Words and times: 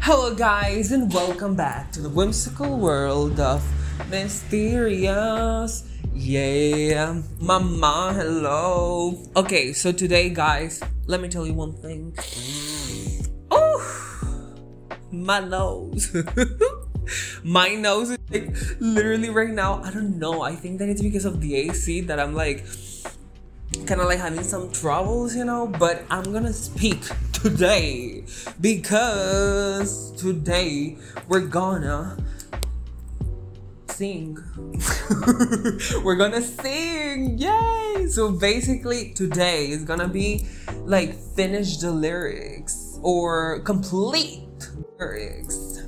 Hello, 0.00 0.34
guys, 0.34 0.92
and 0.92 1.12
welcome 1.12 1.54
back 1.54 1.90
to 1.92 2.00
the 2.00 2.08
whimsical 2.08 2.78
world 2.78 3.40
of 3.40 3.62
Mystearious. 4.10 5.86
Yeah, 6.12 7.22
mama, 7.40 8.12
hello. 8.14 9.18
Okay, 9.36 9.72
so 9.72 9.92
today, 9.92 10.30
guys, 10.30 10.82
let 11.06 11.20
me 11.20 11.28
tell 11.28 11.46
you 11.46 11.54
one 11.54 11.72
thing. 11.72 12.16
Oh, 13.50 13.80
my 15.10 15.40
nose. 15.40 16.14
my 17.44 17.74
nose 17.74 18.10
is 18.10 18.18
like 18.30 18.54
literally 18.80 19.30
right 19.30 19.50
now. 19.50 19.82
I 19.82 19.90
don't 19.90 20.18
know. 20.18 20.42
I 20.42 20.54
think 20.54 20.78
that 20.78 20.88
it's 20.88 21.02
because 21.02 21.24
of 21.24 21.40
the 21.40 21.56
AC 21.56 22.02
that 22.02 22.20
I'm 22.20 22.34
like 22.34 22.64
kind 23.86 24.00
of 24.00 24.06
like 24.06 24.18
having 24.18 24.42
some 24.42 24.70
troubles, 24.72 25.34
you 25.34 25.44
know. 25.44 25.66
But 25.66 26.04
I'm 26.10 26.32
gonna 26.32 26.52
speak 26.52 27.02
today 27.44 28.24
because 28.58 30.12
today 30.12 30.96
we're 31.28 31.46
gonna 31.46 32.16
sing. 33.90 34.38
we're 36.02 36.16
gonna 36.16 36.40
sing, 36.40 37.36
yay! 37.36 38.06
So 38.08 38.32
basically, 38.32 39.12
today 39.12 39.68
is 39.68 39.84
gonna 39.84 40.08
be 40.08 40.46
like 40.86 41.18
finish 41.36 41.76
the 41.76 41.90
lyrics 41.90 42.98
or 43.02 43.60
complete 43.60 44.48
lyrics. 44.98 45.82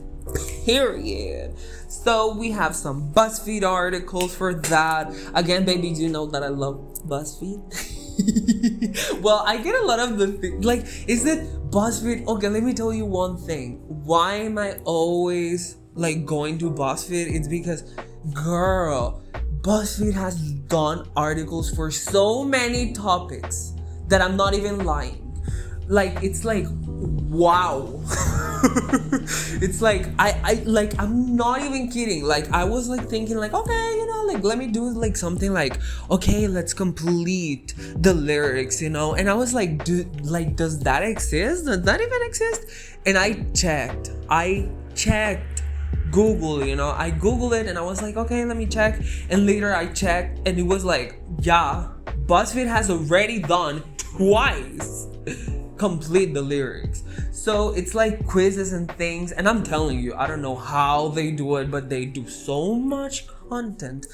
Period. 0.67 1.57
So 1.89 2.37
we 2.37 2.51
have 2.51 2.77
some 2.77 3.15
BuzzFeed 3.15 3.63
articles 3.63 4.37
for 4.37 4.53
that. 4.53 5.11
Again, 5.33 5.65
baby, 5.65 5.95
do 5.95 6.03
you 6.03 6.11
know 6.11 6.27
that 6.27 6.43
I 6.43 6.49
love 6.49 6.77
BuzzFeed? 7.09 8.03
well, 9.21 9.43
I 9.47 9.59
get 9.59 9.75
a 9.75 9.85
lot 9.85 10.01
of 10.01 10.19
the 10.19 10.39
th- 10.39 10.65
like, 10.65 10.81
is 11.07 11.27
it 11.27 11.45
BuzzFeed? 11.71 12.27
Okay, 12.27 12.49
let 12.49 12.63
me 12.63 12.73
tell 12.73 12.93
you 12.93 13.05
one 13.05 13.37
thing. 13.37 13.83
Why 13.87 14.35
am 14.35 14.59
I 14.59 14.79
always 14.85 15.77
like 15.95 16.25
going 16.25 16.59
to 16.59 16.71
BuzzFeed? 16.71 17.35
It's 17.35 17.49
because, 17.49 17.95
girl, 18.33 19.23
BuzzFeed 19.61 20.15
has 20.15 20.37
done 20.71 21.09
articles 21.17 21.75
for 21.75 21.91
so 21.91 22.45
many 22.45 22.93
topics 22.93 23.75
that 24.09 24.23
I'm 24.23 24.37
not 24.37 24.55
even 24.55 24.85
lying. 24.85 25.26
Like, 25.89 26.23
it's 26.23 26.45
like, 26.45 26.67
wow. 27.37 28.01
it's 29.61 29.83
like 29.83 30.07
I, 30.19 30.41
I 30.43 30.53
like 30.65 30.99
I'm 30.99 31.37
not 31.37 31.63
even 31.63 31.91
kidding. 31.91 32.25
Like 32.25 32.51
I 32.53 32.65
was 32.65 32.89
like 32.89 33.09
thinking 33.09 33.37
like 33.37 33.53
okay, 33.53 33.97
you 33.97 34.07
know, 34.07 34.25
like 34.27 34.43
let 34.43 34.59
me 34.59 34.67
do 34.67 34.89
like 34.91 35.17
something 35.17 35.53
like 35.53 35.79
okay, 36.11 36.49
let's 36.49 36.73
complete 36.73 37.75
the 37.97 38.15
lyrics, 38.15 38.81
you 38.81 38.89
know. 38.89 39.15
And 39.15 39.29
I 39.29 39.35
was 39.35 39.55
like, 39.55 39.85
do 39.85 40.09
like 40.23 40.57
does 40.57 40.81
that 40.81 41.03
exist? 41.03 41.67
Does 41.67 41.83
that 41.83 42.01
even 42.01 42.23
exist? 42.23 42.97
And 43.05 43.19
I 43.19 43.45
checked. 43.53 44.11
I 44.29 44.69
checked 44.95 45.63
Google, 46.11 46.65
you 46.65 46.77
know. 46.77 46.91
I 46.91 47.11
Googled 47.11 47.61
it 47.61 47.67
and 47.67 47.79
I 47.79 47.83
was 47.83 48.01
like, 48.01 48.17
okay, 48.17 48.45
let 48.45 48.57
me 48.57 48.67
check. 48.67 49.01
And 49.29 49.47
later 49.47 49.75
I 49.75 49.87
checked 49.93 50.49
and 50.49 50.59
it 50.59 50.67
was 50.67 50.85
like, 50.85 51.21
yeah, 51.41 51.89
BuzzFeed 52.27 52.69
has 52.69 52.91
already 52.91 53.41
done 53.41 53.83
twice 53.99 55.07
complete 55.79 56.35
the 56.35 56.43
lyrics. 56.43 57.03
So 57.33 57.73
it's 57.75 57.95
like 57.95 58.27
quizzes 58.27 58.73
and 58.73 58.91
things, 58.93 59.33
and 59.33 59.49
I'm 59.49 59.63
telling 59.63 60.01
you, 60.01 60.15
I 60.15 60.27
don't 60.27 60.43
know 60.43 60.57
how 60.57 61.09
they 61.09 61.31
do 61.31 61.57
it, 61.57 61.71
but 61.71 61.89
they 61.89 62.05
do 62.05 62.29
so 62.29 62.75
much 62.75 63.27
content 63.49 64.07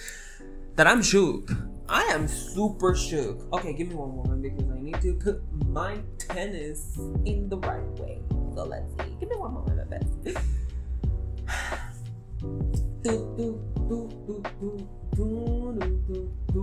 that 0.77 0.87
I'm 0.87 1.03
shook. 1.03 1.51
I 1.89 2.03
am 2.05 2.29
super 2.29 2.95
shook. 2.95 3.53
Okay, 3.53 3.73
give 3.75 3.89
me 3.89 3.95
one 3.95 4.17
moment 4.17 4.43
because 4.43 4.71
I 4.71 4.81
need 4.81 5.01
to 5.03 5.15
put 5.15 5.43
my 5.69 5.99
tennis 6.19 6.97
in 7.25 7.49
the 7.49 7.59
right 7.59 7.87
way. 8.01 8.21
So 8.55 8.65
let's 8.65 8.91
see. 8.93 9.17
Give 9.21 9.29
me 9.29 9.37
one 9.37 9.55
moment, 9.55 9.91
best. 9.91 10.25
do, 12.41 12.81
do, 13.37 13.61
do, 13.89 14.09
do, 14.27 14.43
do, 14.61 14.89
do, 15.15 15.77
do, 15.79 15.87
do, 16.09 16.19
do. 16.53 16.63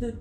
That 0.00 0.16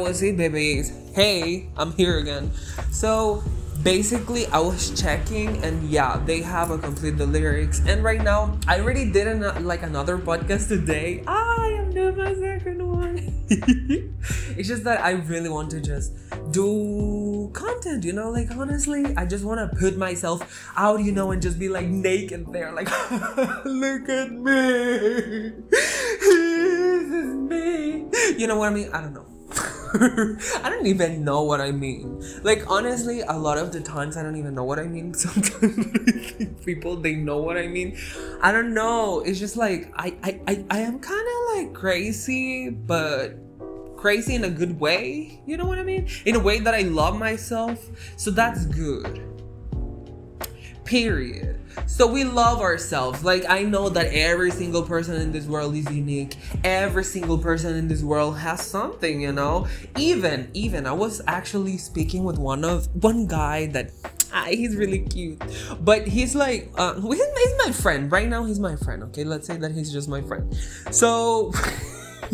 was 0.00 0.22
it, 0.22 0.36
babies. 0.36 0.92
Hey, 1.14 1.68
I'm 1.76 1.92
here 1.92 2.18
again. 2.18 2.50
So 2.90 3.44
basically, 3.82 4.46
I 4.46 4.60
was 4.60 4.90
checking, 5.00 5.62
and 5.64 5.88
yeah, 5.88 6.20
they 6.24 6.40
have 6.42 6.70
a 6.70 6.78
complete 6.78 7.16
the 7.16 7.26
lyrics. 7.26 7.80
And 7.86 8.02
right 8.02 8.22
now, 8.22 8.58
I 8.66 8.80
already 8.80 9.10
did 9.10 9.26
an, 9.26 9.64
like 9.64 9.82
another 9.82 10.18
podcast 10.18 10.68
today. 10.68 11.22
I 11.26 11.76
am 11.78 11.90
doing 11.90 12.16
my 12.16 12.34
second 12.34 12.86
one. 12.86 13.18
it's 13.48 14.68
just 14.68 14.84
that 14.84 15.02
I 15.02 15.12
really 15.12 15.48
want 15.48 15.70
to 15.70 15.80
just 15.80 16.12
do 16.52 17.50
content, 17.52 18.04
you 18.04 18.12
know? 18.12 18.30
Like, 18.30 18.50
honestly, 18.50 19.04
I 19.16 19.26
just 19.26 19.44
want 19.44 19.60
to 19.60 19.76
put 19.76 19.96
myself 19.96 20.70
out, 20.76 21.02
you 21.02 21.12
know, 21.12 21.32
and 21.32 21.42
just 21.42 21.58
be 21.58 21.68
like 21.68 21.86
naked 21.86 22.52
there. 22.52 22.72
Like, 22.72 22.88
look 23.64 24.08
at 24.08 24.30
me. 24.32 25.52
this 25.70 27.10
is 27.10 27.34
me. 27.34 28.06
You 28.38 28.46
know 28.46 28.56
what 28.56 28.70
I 28.70 28.74
mean? 28.74 28.90
I 28.92 29.00
don't 29.00 29.14
know. 29.14 29.31
I 30.64 30.70
don't 30.70 30.86
even 30.86 31.24
know 31.24 31.42
what 31.42 31.60
I 31.60 31.70
mean. 31.70 32.22
Like 32.42 32.70
honestly, 32.70 33.20
a 33.20 33.38
lot 33.38 33.58
of 33.58 33.72
the 33.72 33.80
times 33.80 34.16
I 34.16 34.22
don't 34.22 34.36
even 34.36 34.54
know 34.54 34.64
what 34.64 34.78
I 34.78 34.84
mean. 34.84 35.12
Sometimes 35.14 36.64
people 36.64 36.96
they 36.96 37.14
know 37.14 37.38
what 37.38 37.58
I 37.58 37.66
mean. 37.66 37.98
I 38.40 38.52
don't 38.52 38.72
know. 38.72 39.20
It's 39.20 39.38
just 39.38 39.56
like 39.56 39.92
I 39.96 40.16
I 40.22 40.40
I, 40.46 40.64
I 40.70 40.78
am 40.80 40.98
kind 40.98 41.26
of 41.26 41.56
like 41.56 41.74
crazy, 41.74 42.70
but 42.70 43.36
crazy 43.96 44.34
in 44.34 44.44
a 44.44 44.50
good 44.50 44.80
way. 44.80 45.42
You 45.46 45.58
know 45.58 45.66
what 45.66 45.78
I 45.78 45.82
mean? 45.82 46.08
In 46.24 46.36
a 46.36 46.40
way 46.40 46.58
that 46.60 46.74
I 46.74 46.82
love 46.82 47.18
myself. 47.18 47.88
So 48.16 48.30
that's 48.30 48.64
good. 48.66 49.20
Period. 50.84 51.51
So 51.86 52.06
we 52.06 52.24
love 52.24 52.60
ourselves. 52.60 53.24
Like 53.24 53.44
I 53.48 53.62
know 53.62 53.88
that 53.90 54.06
every 54.12 54.50
single 54.50 54.82
person 54.82 55.20
in 55.20 55.32
this 55.32 55.46
world 55.46 55.74
is 55.74 55.90
unique. 55.90 56.36
Every 56.64 57.04
single 57.04 57.38
person 57.38 57.76
in 57.76 57.88
this 57.88 58.02
world 58.02 58.38
has 58.38 58.60
something, 58.64 59.20
you 59.20 59.32
know? 59.32 59.66
Even 59.96 60.50
even 60.54 60.86
I 60.86 60.92
was 60.92 61.20
actually 61.26 61.76
speaking 61.78 62.24
with 62.24 62.38
one 62.38 62.64
of 62.64 62.88
one 63.02 63.26
guy 63.26 63.66
that 63.66 63.90
ah, 64.32 64.46
he's 64.48 64.76
really 64.76 65.00
cute. 65.00 65.42
But 65.80 66.06
he's 66.06 66.34
like 66.34 66.70
uh 66.76 66.94
he's, 67.00 67.58
my 67.66 67.72
friend. 67.72 68.10
Right 68.10 68.28
now 68.28 68.44
he's 68.44 68.60
my 68.60 68.76
friend, 68.76 69.02
okay? 69.04 69.24
Let's 69.24 69.46
say 69.46 69.56
that 69.56 69.72
he's 69.72 69.92
just 69.92 70.08
my 70.08 70.22
friend. 70.22 70.56
So 70.90 71.52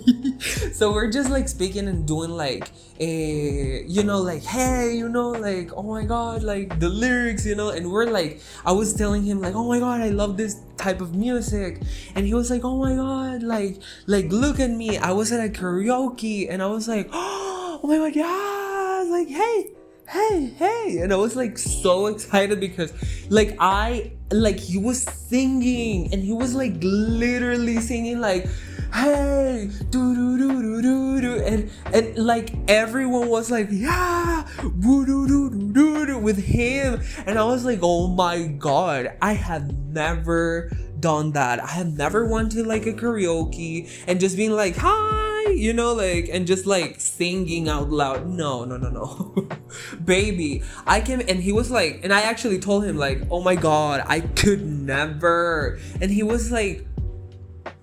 so 0.72 0.92
we're 0.92 1.10
just 1.10 1.30
like 1.30 1.48
speaking 1.48 1.88
and 1.88 2.06
doing 2.06 2.30
like 2.30 2.70
a 3.00 3.84
you 3.86 4.02
know 4.02 4.18
like 4.18 4.42
hey 4.42 4.92
you 4.94 5.08
know 5.08 5.30
like 5.30 5.70
oh 5.76 5.82
my 5.82 6.04
god 6.04 6.42
like 6.42 6.78
the 6.80 6.88
lyrics 6.88 7.46
you 7.46 7.54
know? 7.54 7.70
And 7.70 7.90
we're 7.90 8.06
like 8.06 8.40
i 8.64 8.72
was 8.72 8.94
telling 8.94 9.22
him 9.22 9.40
like 9.40 9.54
oh 9.54 9.68
my 9.68 9.78
god 9.78 10.00
i 10.00 10.08
love 10.08 10.36
this 10.36 10.60
type 10.76 11.00
of 11.00 11.14
music. 11.14 11.80
And 12.14 12.26
he 12.26 12.34
was 12.34 12.50
like 12.50 12.64
oh 12.64 12.78
my 12.78 12.94
god 12.94 13.42
like 13.42 13.80
like 14.06 14.26
look 14.30 14.60
at 14.60 14.70
me. 14.70 14.98
I 14.98 15.12
was 15.12 15.32
at 15.32 15.44
a 15.44 15.48
karaoke 15.48 16.46
and 16.50 16.62
i 16.62 16.66
was 16.66 16.88
like 16.88 17.08
oh 17.12 17.80
my 17.82 17.98
god 17.98 18.16
yeah 18.16 19.04
like 19.10 19.28
hey 19.28 19.70
hey 20.08 20.46
hey. 20.56 20.98
And 21.02 21.12
i 21.12 21.16
was 21.16 21.36
like 21.36 21.58
so 21.58 22.06
excited 22.06 22.60
because 22.60 22.92
like 23.30 23.56
i 23.58 24.12
like 24.30 24.58
he 24.58 24.78
was 24.78 25.02
singing 25.02 26.12
and 26.12 26.22
he 26.22 26.32
was 26.32 26.54
like 26.54 26.74
literally 26.80 27.80
singing 27.80 28.20
like 28.20 28.46
hey 28.92 29.70
do 29.90 30.14
do 30.14 30.38
do 30.38 30.62
do 30.62 30.82
do 30.82 31.20
do 31.20 31.44
and 31.44 31.70
and 31.92 32.16
like 32.16 32.54
everyone 32.68 33.28
was 33.28 33.50
like 33.50 33.68
yeah 33.70 34.46
woo 34.82 35.04
do 35.04 35.26
do 35.26 35.50
do 35.50 35.72
do 35.72 36.06
do 36.06 36.18
with 36.18 36.38
him. 36.38 37.00
And 37.26 37.38
i 37.38 37.44
was 37.44 37.64
like 37.64 37.80
oh 37.82 38.08
my 38.08 38.46
god 38.46 39.16
i 39.20 39.32
have 39.32 39.72
never 39.88 40.70
done 41.00 41.32
that. 41.32 41.62
I 41.62 41.68
have 41.68 41.96
never 41.96 42.26
went 42.26 42.52
to 42.52 42.64
like 42.64 42.86
a 42.86 42.92
karaoke 42.92 43.88
and 44.06 44.18
just 44.18 44.36
being 44.36 44.52
like 44.52 44.74
hi 44.76 45.50
you 45.50 45.72
know 45.72 45.92
like 45.92 46.28
and 46.30 46.46
just 46.46 46.66
like 46.66 47.00
singing 47.00 47.68
out 47.68 47.90
loud. 47.90 48.26
No 48.26 48.64
no 48.64 48.76
no 48.76 48.90
no. 48.90 49.48
Baby 50.04 50.62
i 50.86 51.00
came 51.00 51.20
and 51.20 51.40
he 51.40 51.52
was 51.52 51.70
like 51.70 52.00
and 52.02 52.12
i 52.12 52.22
actually 52.22 52.58
told 52.58 52.84
him 52.84 52.96
like 52.96 53.22
oh 53.30 53.40
my 53.42 53.54
god 53.54 54.02
i 54.06 54.20
could 54.20 54.64
never. 54.64 55.78
And 56.00 56.10
he 56.10 56.22
was 56.22 56.50
like 56.50 56.86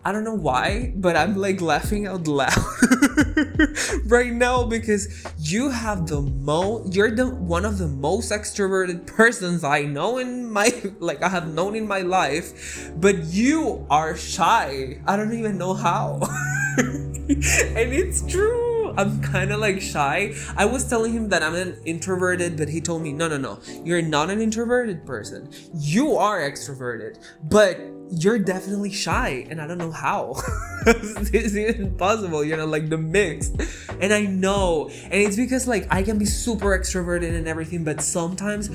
I 0.06 0.12
don't 0.12 0.24
know 0.24 0.36
why, 0.36 0.94
but 0.96 1.18
I'm 1.18 1.36
like 1.36 1.62
laughing 1.62 2.06
out 2.06 2.28
loud 2.28 2.54
right 4.06 4.31
now 4.31 4.63
because 4.63 5.25
you 5.40 5.69
have 5.69 6.06
the 6.06 6.22
most 6.22 6.94
you're 6.94 7.10
the 7.10 7.28
one 7.28 7.66
of 7.66 7.80
the 7.80 7.88
most 7.88 8.31
extroverted 8.31 9.07
persons 9.07 9.63
I 9.63 9.81
know 9.81 10.19
in 10.19 10.48
my 10.52 10.69
like 11.00 11.24
I 11.24 11.30
have 11.30 11.52
known 11.52 11.75
in 11.75 11.88
my 11.88 12.02
life, 12.02 12.92
but 12.96 13.24
you 13.34 13.88
are 13.90 14.16
shy. 14.16 15.02
I 15.07 15.18
don't 15.18 15.34
even 15.34 15.57
know 15.57 15.74
how. 15.74 16.19
and 16.78 17.90
it's 17.90 18.22
true. 18.28 18.94
I'm 18.98 19.24
kind 19.24 19.52
of 19.52 19.60
like 19.60 19.81
shy. 19.81 20.36
I 20.56 20.66
was 20.66 20.88
telling 20.88 21.13
him 21.13 21.30
that 21.30 21.42
I'm 21.42 21.56
an 21.56 21.81
introverted, 21.84 22.57
but 22.57 22.69
he 22.69 22.80
told 22.80 23.02
me, 23.02 23.12
no, 23.12 23.28
no, 23.28 23.38
no, 23.38 23.60
you're 23.84 24.04
not 24.04 24.30
an 24.30 24.40
introverted 24.40 25.06
person. 25.06 25.50
You 25.74 26.16
are 26.16 26.40
extroverted, 26.40 27.18
but 27.44 27.80
you're 28.12 28.40
definitely 28.40 28.92
shy 28.92 29.46
and 29.50 29.62
i 29.62 29.68
don't 29.68 29.78
know 29.78 29.92
how. 29.92 30.36
This 30.86 31.56
is 31.56 31.94
possible 31.98 32.44
you 32.44 32.56
know 32.56 32.68
like 32.68 32.90
the 32.90 32.98
mix. 32.98 33.52
And 34.00 34.13
i 34.13 34.22
know. 34.22 34.90
And 34.90 35.13
it's 35.13 35.36
because 35.36 35.68
like 35.68 35.88
i 35.92 36.04
can 36.04 36.19
be 36.19 36.25
super 36.25 36.78
extroverted 36.78 37.36
and 37.36 37.48
everything 37.48 37.84
but 37.84 38.02
sometimes 38.02 38.69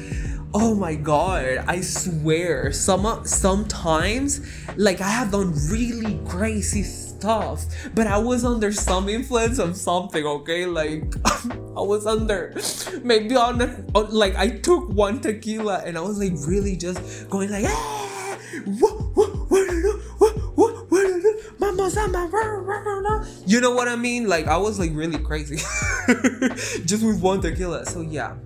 oh 0.53 0.75
my 0.75 0.97
god 0.97 1.65
i 1.69 1.81
swear 1.81 2.73
some 2.73 3.25
sometimes 3.25 4.41
like 4.77 5.01
i 5.01 5.09
have 5.09 5.31
done 5.31 5.55
really 5.71 6.19
crazy 6.27 6.83
stuff 6.83 7.65
but 7.95 8.09
i 8.09 8.19
was 8.19 8.45
under 8.45 8.73
some 8.73 9.09
influence 9.09 9.61
of 9.61 9.77
something 9.77 10.27
okay? 10.27 10.67
Like 10.67 11.05
i 11.77 11.81
was 11.81 12.07
under 12.07 12.53
maybe 13.05 13.37
on, 13.37 13.61
a, 13.61 14.01
like 14.01 14.35
i 14.35 14.49
took 14.49 14.89
one 14.89 15.21
tequila 15.21 15.85
and 15.87 15.97
i 15.97 16.01
was 16.01 16.19
like 16.19 16.33
really 16.49 16.75
just 16.75 17.31
going 17.31 17.51
like 17.51 17.67
ah! 17.69 18.11
You 23.47 23.61
know 23.61 23.73
what 23.73 23.89
I 23.89 23.97
mean? 23.97 24.29
Like 24.29 24.47
I 24.47 24.57
was 24.57 24.79
like 24.79 24.91
really 24.95 25.19
crazy. 25.19 25.57
Just 26.85 27.05
with 27.05 27.21
one 27.21 27.41
tequila. 27.41 27.87
So 27.87 28.01
yeah. 28.01 28.37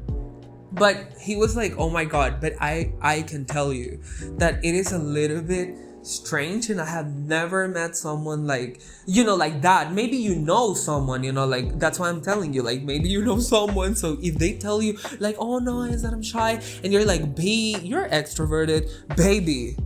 But 0.73 1.13
he 1.21 1.37
was 1.37 1.55
like, 1.55 1.75
"Oh 1.79 1.89
my 1.89 2.05
god, 2.05 2.41
but 2.41 2.55
I 2.61 2.93
I 3.01 3.23
can 3.23 3.45
tell 3.45 3.73
you 3.73 4.01
that 4.39 4.65
it 4.65 4.75
is 4.75 4.91
a 4.91 4.99
little 4.99 5.41
bit 5.41 5.77
strange 6.03 6.69
and 6.69 6.81
I 6.81 6.85
have 6.85 7.07
never 7.15 7.67
met 7.67 7.97
someone 7.97 8.47
like 8.47 8.83
you 9.07 9.25
know 9.25 9.37
like 9.37 9.63
that. 9.63 9.93
Maybe 9.93 10.17
you 10.17 10.35
know 10.35 10.75
someone, 10.75 11.23
you 11.23 11.33
know, 11.33 11.47
like 11.47 11.79
that's 11.79 11.99
why 11.99 12.09
I'm 12.09 12.21
telling 12.21 12.53
you. 12.53 12.63
Like 12.63 12.83
maybe 12.83 13.09
you 13.09 13.25
know 13.25 13.39
someone. 13.55 13.95
So 13.95 14.19
if 14.21 14.37
they 14.37 14.59
tell 14.59 14.83
you 14.83 14.99
like, 15.21 15.37
oh 15.39 15.59
no, 15.59 15.83
is 15.83 16.03
that 16.03 16.13
I'm 16.13 16.23
shy, 16.23 16.61
and 16.83 16.93
you're 16.93 17.05
like, 17.05 17.37
B, 17.37 17.79
you're 17.83 18.09
extroverted, 18.09 18.91
baby 19.17 19.77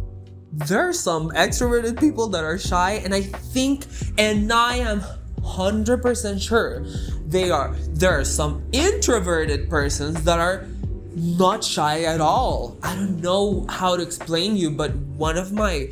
there's 0.52 0.98
some 0.98 1.30
extroverted 1.30 2.00
people 2.00 2.28
that 2.28 2.44
are 2.44 2.58
shy, 2.58 2.92
and 3.04 3.14
I 3.14 3.22
think, 3.22 3.86
and 4.16 4.52
I 4.52 4.76
am 4.76 5.02
100% 5.40 6.40
sure 6.40 6.84
they 7.26 7.50
are. 7.50 7.74
There 7.90 8.18
are 8.18 8.24
some 8.24 8.64
introverted 8.72 9.68
persons 9.68 10.24
that 10.24 10.38
are 10.38 10.66
not 11.14 11.64
shy 11.64 12.04
at 12.04 12.20
all. 12.20 12.76
I 12.82 12.94
don't 12.94 13.20
know 13.20 13.66
how 13.68 13.96
to 13.96 14.02
explain 14.02 14.56
you, 14.56 14.70
but 14.70 14.94
one 14.94 15.36
of 15.36 15.52
my 15.52 15.90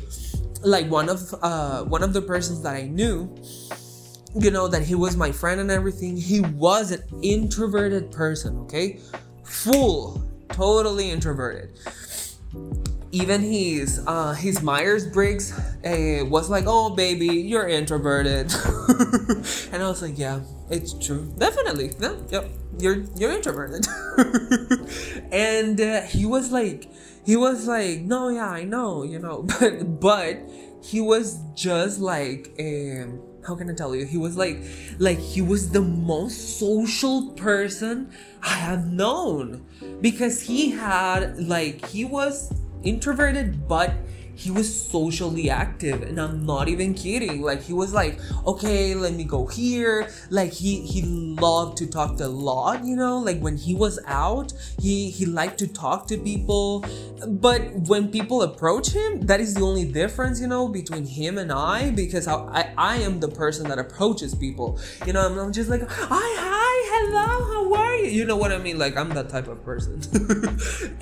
like 0.63 0.89
one 0.89 1.07
of 1.07 1.33
uh 1.43 1.83
one 1.83 2.01
of 2.01 2.13
the 2.13 2.21
persons 2.21 2.63
that 2.63 2.75
I 2.75 2.83
knew 2.87 3.33
you 4.35 4.51
know 4.51 4.67
that 4.67 4.83
he 4.83 4.95
was 4.95 5.15
my 5.15 5.31
friend 5.31 5.61
and 5.61 5.69
everything 5.71 6.17
he 6.17 6.41
was 6.41 6.91
an 6.91 7.03
introverted 7.21 8.11
person 8.11 8.57
okay 8.61 8.99
full 9.43 10.23
totally 10.49 11.11
introverted 11.11 11.77
even 13.21 13.41
his 13.41 14.01
uh 14.05 14.33
his 14.33 14.61
myers-briggs 14.61 15.51
uh, 15.85 16.25
was 16.25 16.49
like 16.49 16.65
oh 16.67 16.89
baby 16.89 17.27
you're 17.27 17.67
introverted. 17.67 18.53
And 19.71 19.83
i 19.83 19.87
was 19.87 20.01
like 20.01 20.17
yeah 20.17 20.39
it's 20.69 20.93
true. 20.93 21.31
Definitely. 21.37 21.91
Yeah, 21.99 22.15
yep. 22.29 22.49
You're 22.79 22.99
you're 23.15 23.31
introverted. 23.31 23.87
And 25.31 25.79
uh, 25.79 26.01
he 26.01 26.25
was 26.25 26.51
like 26.51 26.89
he 27.25 27.35
was 27.35 27.67
like 27.67 28.01
no 28.01 28.29
yeah 28.29 28.49
i 28.49 28.63
know 28.63 29.03
you 29.03 29.19
know. 29.19 29.45
But 29.59 29.99
but 29.99 30.33
he 30.83 30.99
was 31.01 31.39
just 31.55 31.99
like 31.99 32.53
um 32.59 33.09
how 33.47 33.55
can 33.55 33.69
I 33.69 33.73
tell 33.73 33.95
you? 33.95 34.05
He 34.05 34.17
was 34.17 34.35
like, 34.35 34.57
like 34.99 35.19
he 35.19 35.41
was 35.41 35.69
the 35.71 35.81
most 35.81 36.59
social 36.59 37.31
person 37.31 38.11
I 38.43 38.55
have 38.67 38.91
known 38.91 39.65
because 40.01 40.41
he 40.41 40.71
had 40.71 41.39
like 41.39 41.85
he 41.85 42.03
was 42.03 42.51
introverted, 42.83 43.67
but 43.67 43.93
he 44.37 44.51
was 44.51 44.69
socially 44.87 45.49
active 45.49 46.03
and 46.03 46.21
i'm 46.21 46.45
not 46.45 46.67
even 46.69 46.93
kidding. 46.93 47.41
Like 47.41 47.63
he 47.63 47.73
was 47.73 47.91
like 47.91 48.19
okay 48.45 48.93
let 48.93 49.13
me 49.13 49.23
go 49.23 49.47
here. 49.47 50.09
Like 50.29 50.53
he 50.53 50.81
he 50.81 51.01
loved 51.01 51.77
to 51.77 51.87
talk 51.87 52.19
a 52.19 52.27
lot 52.27 52.85
you 52.85 52.95
know? 52.95 53.17
Like 53.17 53.39
when 53.39 53.57
he 53.57 53.73
was 53.73 53.99
out 54.05 54.53
he 54.79 55.09
he 55.09 55.25
liked 55.25 55.57
to 55.59 55.67
talk 55.67 56.07
to 56.09 56.17
people. 56.17 56.85
But 57.27 57.61
when 57.89 58.09
people 58.09 58.43
approach 58.43 58.91
him 58.91 59.21
that 59.21 59.39
is 59.39 59.55
the 59.55 59.61
only 59.61 59.91
difference 59.91 60.39
you 60.39 60.47
know 60.47 60.67
between 60.67 61.05
him 61.05 61.39
and 61.39 61.51
i 61.51 61.89
because 61.89 62.27
i 62.27 62.35
i, 62.59 62.73
I 62.77 62.97
am 62.97 63.19
the 63.19 63.29
person 63.29 63.67
that 63.69 63.79
approaches 63.79 64.35
people. 64.35 64.79
You 65.07 65.13
know 65.13 65.25
i'm, 65.25 65.37
I'm 65.39 65.51
just 65.51 65.69
like 65.69 65.81
hi 65.89 66.29
hi 66.45 66.75
hello 66.93 67.43
how 67.53 67.73
are 67.73 67.95
you? 67.95 68.09
You 68.11 68.25
know 68.25 68.35
what 68.37 68.51
i 68.51 68.59
mean? 68.59 68.77
Like 68.77 68.95
i'm 68.97 69.09
that 69.09 69.29
type 69.29 69.47
of 69.47 69.63
person. 69.63 70.01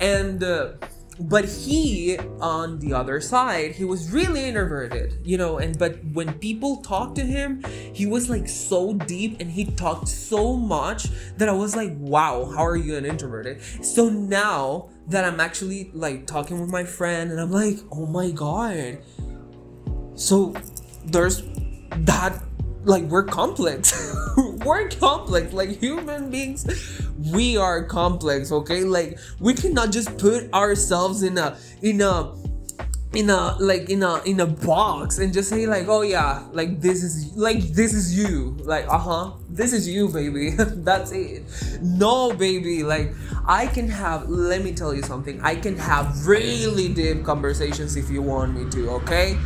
And 0.00 0.42
uh, 0.42 0.72
but 1.18 1.44
he 1.44 2.18
on 2.40 2.78
the 2.78 2.92
other 2.92 3.20
side 3.20 3.72
he 3.72 3.84
was 3.84 4.10
really 4.10 4.44
introverted 4.44 5.18
you 5.24 5.38
know 5.38 5.58
and 5.58 5.78
but 5.78 5.98
when 6.12 6.32
people 6.34 6.76
talked 6.82 7.16
to 7.16 7.24
him 7.24 7.64
he 7.92 8.06
was 8.06 8.28
like 8.28 8.48
so 8.48 8.92
deep 8.92 9.40
and 9.40 9.50
he 9.50 9.64
talked 9.64 10.08
so 10.08 10.54
much 10.54 11.08
that 11.36 11.48
i 11.48 11.52
was 11.52 11.74
like 11.74 11.92
wow 11.96 12.44
how 12.44 12.64
are 12.64 12.76
you 12.76 12.96
an 12.96 13.06
introverted 13.06 13.60
so 13.82 14.08
now 14.08 14.88
that 15.06 15.24
i'm 15.24 15.40
actually 15.40 15.90
like 15.94 16.26
talking 16.26 16.60
with 16.60 16.70
my 16.70 16.84
friend 16.84 17.30
and 17.30 17.40
i'm 17.40 17.50
like 17.50 17.78
oh 17.92 18.06
my 18.06 18.30
god. 18.30 18.98
So 20.14 20.54
there's 21.04 21.42
that 21.90 22.42
like 22.84 23.04
we're 23.04 23.24
complex 23.24 24.14
we're 24.66 24.88
complex 24.88 25.52
like 25.52 25.80
human 25.80 26.30
beings 26.30 26.66
we 27.32 27.56
are 27.56 27.84
complex 27.84 28.52
okay? 28.52 28.84
Like 28.84 29.18
we 29.40 29.54
cannot 29.54 29.90
just 29.90 30.16
put 30.18 30.52
ourselves 30.52 31.22
in 31.22 31.38
a 31.38 31.56
in 31.82 32.00
a 32.00 32.34
in 33.14 33.30
a 33.30 33.56
like 33.58 33.88
in 33.88 34.02
a 34.02 34.22
in 34.24 34.40
a 34.40 34.46
box 34.46 35.18
and 35.18 35.32
just 35.32 35.48
say 35.48 35.66
like 35.66 35.88
oh 35.88 36.02
yeah 36.02 36.46
like 36.52 36.80
this 36.80 37.02
is 37.02 37.34
like 37.36 37.60
this 37.72 37.94
is 37.94 38.16
you. 38.16 38.56
Like 38.60 38.86
uh-huh. 38.88 39.32
This 39.48 39.72
is 39.72 39.88
you 39.88 40.08
baby. 40.08 40.50
That's 40.58 41.12
it. 41.12 41.44
No 41.80 42.32
baby. 42.32 42.82
Like 42.82 43.12
i 43.48 43.66
can 43.66 43.88
have 43.88 44.28
let 44.28 44.62
me 44.62 44.74
tell 44.74 44.92
you 44.92 45.02
something. 45.02 45.40
I 45.40 45.56
can 45.56 45.76
have 45.76 46.26
really 46.26 46.88
deep 46.92 47.24
conversations 47.24 47.96
if 47.96 48.10
you 48.10 48.22
want 48.22 48.54
me 48.54 48.68
to 48.70 48.90
okay 48.90 49.38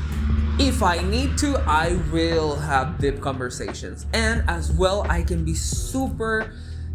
if 0.61 0.83
I 0.83 1.01
need 1.03 1.39
to, 1.39 1.57
I 1.67 1.95
will 2.13 2.55
have 2.55 2.99
deep 2.99 3.23
conversations. 3.23 4.05
And 4.13 4.45
as 4.47 4.71
well, 4.71 5.07
I 5.11 5.23
can 5.23 5.43
be 5.43 5.55
super 5.55 6.53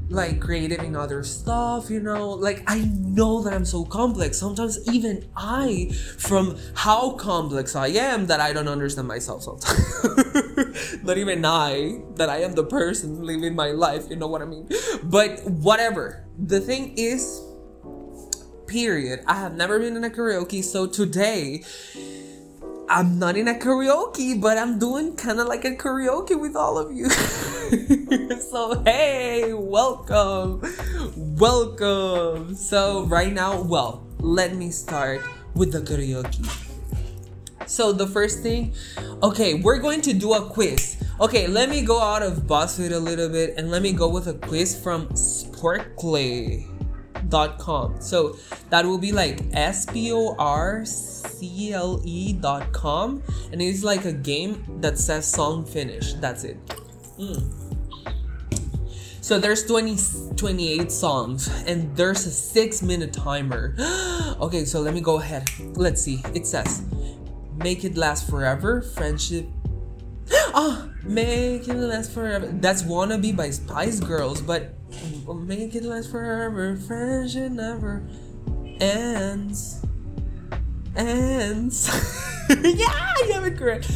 like 0.07 0.39
creative 0.39 0.81
in 0.81 0.95
other 0.95 1.23
stuff, 1.23 1.89
you 1.89 1.99
know. 1.99 2.29
Like 2.29 2.63
I 2.67 2.81
know 2.85 3.41
that 3.41 3.53
I'm 3.53 3.65
so 3.65 3.83
complex. 3.83 4.37
Sometimes 4.37 4.77
even 4.93 5.27
I, 5.35 5.89
from 6.19 6.59
how 6.75 7.13
complex 7.13 7.75
I 7.75 7.87
am, 7.87 8.27
that 8.27 8.39
I 8.39 8.53
don't 8.53 8.67
understand 8.67 9.07
myself 9.07 9.41
sometimes. 9.41 11.01
Not 11.03 11.17
even 11.17 11.43
I, 11.43 12.01
that 12.17 12.29
I 12.29 12.43
am 12.43 12.53
the 12.53 12.65
person 12.65 13.23
living 13.23 13.55
my 13.55 13.71
life, 13.71 14.03
you 14.11 14.15
know 14.15 14.27
what 14.27 14.43
I 14.43 14.45
mean? 14.45 14.69
But 15.03 15.43
whatever. 15.43 16.23
The 16.37 16.59
thing 16.59 16.93
is, 16.97 17.41
period. 18.67 19.21
I 19.25 19.39
have 19.39 19.55
never 19.55 19.79
been 19.79 19.95
in 19.95 20.03
a 20.03 20.09
karaoke, 20.11 20.63
so 20.63 20.85
today 20.85 21.63
I'm 22.87 23.17
not 23.17 23.35
in 23.35 23.47
a 23.47 23.55
karaoke, 23.55 24.39
but 24.39 24.59
I'm 24.59 24.77
doing 24.77 25.15
kind 25.15 25.39
of 25.39 25.47
like 25.47 25.65
a 25.65 25.75
karaoke 25.75 26.39
with 26.39 26.55
all 26.55 26.77
of 26.77 26.93
you. 26.93 27.09
so, 28.39 28.83
hey, 28.83 29.53
welcome. 29.53 30.61
Welcome. 31.15 32.53
So, 32.53 33.05
right 33.05 33.33
now, 33.33 33.61
well, 33.61 34.05
let 34.19 34.55
me 34.55 34.69
start 34.69 35.21
with 35.55 35.71
the 35.71 35.81
karaoke. 35.81 36.45
So, 37.65 37.91
the 37.91 38.05
first 38.05 38.43
thing, 38.43 38.75
okay, 39.23 39.55
we're 39.55 39.79
going 39.79 40.01
to 40.01 40.13
do 40.13 40.33
a 40.33 40.47
quiz. 40.47 40.97
Okay, 41.19 41.47
let 41.47 41.69
me 41.69 41.81
go 41.81 41.99
out 41.99 42.21
of 42.21 42.43
BuzzFeed 42.43 42.91
a 42.91 42.99
little 42.99 43.29
bit 43.29 43.55
and 43.57 43.71
let 43.71 43.81
me 43.81 43.93
go 43.93 44.07
with 44.07 44.27
a 44.27 44.33
quiz 44.35 44.79
from 44.79 45.09
Sporcle.com. 47.29 48.01
So, 48.01 48.37
that 48.69 48.85
will 48.85 48.97
be 48.97 49.11
like 49.11 49.41
S 49.53 49.85
P 49.85 50.11
O 50.11 50.35
R 50.37 50.85
cle.com 51.39 53.23
and 53.51 53.61
it's 53.61 53.83
like 53.83 54.05
a 54.05 54.13
game 54.13 54.63
that 54.81 54.97
says 54.97 55.29
song 55.29 55.65
finish. 55.65 56.13
That's 56.13 56.43
it. 56.43 56.57
Mm. 57.19 57.49
so 59.21 59.39
there's 59.39 59.65
20 59.65 60.35
28 60.35 60.91
songs 60.91 61.47
and 61.65 61.95
there's 61.95 62.25
a 62.25 62.31
six 62.31 62.81
minute 62.81 63.13
timer. 63.13 63.75
Okay 64.35 64.65
so 64.65 64.81
let 64.81 64.93
me 64.93 64.99
go 64.99 65.19
ahead. 65.19 65.49
Let's 65.75 66.01
see. 66.01 66.21
It 66.33 66.45
says 66.45 66.83
make 67.55 67.85
it 67.85 67.95
last 67.95 68.29
forever. 68.29 68.81
Friendship 68.81 69.47
ah 70.31 70.89
make 71.03 71.67
it 71.67 71.75
last 71.75 72.11
forever 72.11 72.47
that's 72.59 72.83
wannabe 72.83 73.35
by 73.35 73.49
spice 73.49 73.99
girls 73.99 74.41
but 74.41 74.73
make 75.45 75.75
it 75.75 75.83
last 75.83 76.09
forever 76.09 76.75
friendship 76.75 77.51
never 77.51 78.03
ends 78.79 79.85
ends. 80.95 81.89
yeah, 82.49 83.13
you 83.25 83.33
have 83.33 83.45
it 83.45 83.57
correct. 83.57 83.89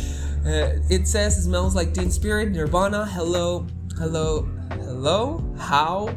Uh, 0.45 0.79
it 0.89 1.07
says 1.07 1.37
it 1.37 1.43
smells 1.43 1.75
like 1.75 1.93
Teen 1.93 2.11
Spirit, 2.11 2.51
Nirvana, 2.51 3.05
hello, 3.05 3.67
hello, 3.97 4.49
hello, 4.71 5.55
how, 5.57 6.15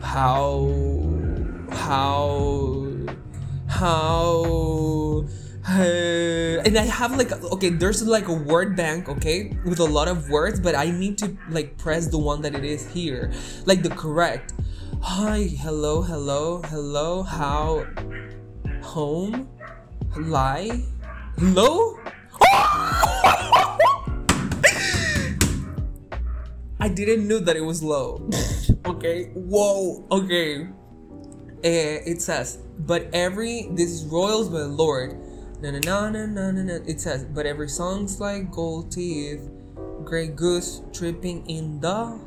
how, 0.00 0.68
how, 1.70 2.96
how, 3.66 4.44
and 5.66 6.76
I 6.76 6.82
have 6.82 7.16
like 7.16 7.32
okay, 7.32 7.70
there's 7.70 8.06
like 8.06 8.28
a 8.28 8.32
word 8.32 8.76
bank, 8.76 9.08
okay, 9.08 9.56
with 9.64 9.80
a 9.80 9.84
lot 9.84 10.08
of 10.08 10.28
words, 10.28 10.60
but 10.60 10.74
I 10.74 10.90
need 10.90 11.16
to 11.18 11.36
like 11.48 11.78
press 11.78 12.06
the 12.06 12.18
one 12.18 12.42
that 12.42 12.54
it 12.54 12.64
is 12.64 12.86
here, 12.90 13.32
like 13.64 13.82
the 13.82 13.90
correct. 13.90 14.52
Hi, 15.00 15.48
hello, 15.60 16.02
hello, 16.02 16.60
hello, 16.62 17.22
how, 17.22 17.86
home, 18.82 19.48
lie, 20.16 20.82
hello. 21.38 21.98
I 26.80 26.88
didn't 26.88 27.26
know 27.26 27.38
that 27.38 27.56
it 27.56 27.62
was 27.62 27.82
low. 27.82 28.28
okay, 28.86 29.30
whoa, 29.32 30.06
okay. 30.10 30.66
Uh, 31.64 32.04
it 32.04 32.20
says, 32.20 32.58
but 32.80 33.08
every 33.14 33.68
this 33.72 33.88
is 33.88 34.04
royals 34.04 34.50
by 34.50 34.60
Lorde 34.60 35.23
na 35.64 35.80
na 35.80 35.80
na 35.80 36.10
na 36.10 36.26
na 36.26 36.50
na 36.52 36.62
na. 36.62 36.74
It 36.84 37.00
says, 37.00 37.24
but 37.24 37.46
every 37.46 37.68
song's 37.68 38.20
like 38.20 38.50
gold 38.52 38.92
teeth, 38.92 39.48
gray 40.04 40.28
goose 40.28 40.82
tripping 40.92 41.48
in 41.48 41.80
the, 41.80 42.20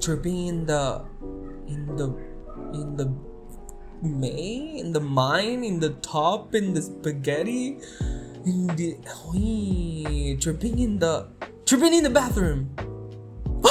tripping 0.00 0.46
in 0.46 0.66
the, 0.66 1.02
in 1.66 1.96
the, 1.96 2.14
in 2.72 2.96
the 2.96 3.12
May, 4.02 4.78
in 4.78 4.92
the 4.92 5.00
mine, 5.00 5.64
in 5.64 5.80
the 5.80 5.90
top, 6.00 6.54
in 6.54 6.72
the 6.72 6.82
spaghetti, 6.82 7.78
in 8.46 8.68
the, 8.78 8.96
oy, 9.26 10.36
tripping 10.38 10.78
in 10.78 11.00
the, 11.00 11.26
tripping 11.66 11.94
in 11.94 12.04
the 12.04 12.10
bathroom. 12.10 12.70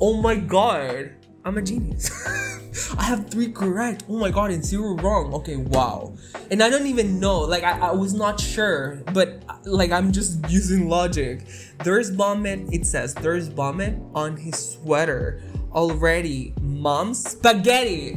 oh 0.00 0.18
my 0.22 0.36
god, 0.36 1.12
I'm 1.44 1.58
a 1.58 1.62
genius. 1.62 2.10
I 2.96 3.04
have 3.04 3.30
three 3.30 3.52
correct. 3.52 4.04
Oh 4.08 4.18
my 4.18 4.30
god, 4.30 4.50
and 4.50 4.64
zero 4.64 4.96
wrong. 4.96 5.34
Okay, 5.34 5.56
wow. 5.56 6.14
And 6.50 6.62
I 6.62 6.70
don't 6.70 6.86
even 6.86 7.20
know. 7.20 7.40
Like 7.40 7.64
I, 7.64 7.78
I 7.78 7.92
was 7.92 8.14
not 8.14 8.40
sure, 8.40 9.02
but 9.12 9.42
like 9.64 9.90
I'm 9.92 10.12
just 10.12 10.38
using 10.48 10.88
logic. 10.88 11.46
There's 11.84 12.10
vomit. 12.10 12.72
It 12.72 12.86
says 12.86 13.14
there's 13.14 13.48
vomit 13.48 13.98
on 14.14 14.36
his 14.36 14.74
sweater 14.74 15.42
already. 15.72 16.54
Mom's 16.60 17.22
spaghetti. 17.22 18.16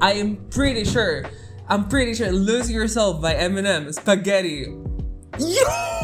I 0.00 0.12
am 0.14 0.36
pretty 0.50 0.84
sure. 0.84 1.24
I'm 1.68 1.88
pretty 1.88 2.14
sure. 2.14 2.30
Lose 2.30 2.70
Yourself 2.70 3.20
by 3.20 3.34
Eminem. 3.34 3.92
Spaghetti. 3.92 4.74
Yeah! 5.38 5.97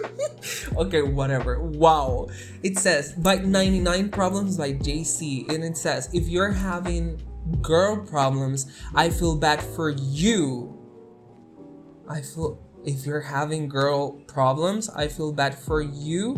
okay, 0.76 1.02
whatever. 1.02 1.60
Wow. 1.60 2.28
It 2.62 2.78
says 2.78 3.12
by 3.12 3.36
99 3.36 4.10
Problems 4.10 4.56
by 4.56 4.72
Jay-Z. 4.72 5.46
And 5.48 5.64
it 5.64 5.76
says 5.76 6.08
if 6.12 6.28
you're 6.28 6.52
having 6.52 7.20
girl 7.60 8.04
problems, 8.06 8.66
I 8.94 9.10
feel 9.10 9.36
bad 9.36 9.62
for 9.62 9.90
you. 9.90 10.78
I 12.08 12.22
feel 12.22 12.58
if 12.84 13.06
you're 13.06 13.20
having 13.20 13.68
girl 13.68 14.12
problems, 14.26 14.90
I 14.90 15.08
feel 15.08 15.32
bad 15.32 15.54
for 15.54 15.82
you. 15.82 16.34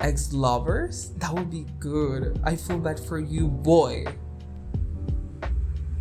Ex 0.00 0.32
lovers? 0.32 1.10
That 1.18 1.32
would 1.32 1.50
be 1.50 1.66
good. 1.78 2.40
I 2.42 2.56
feel 2.56 2.78
bad 2.78 2.98
for 2.98 3.20
you, 3.20 3.46
boy. 3.46 4.04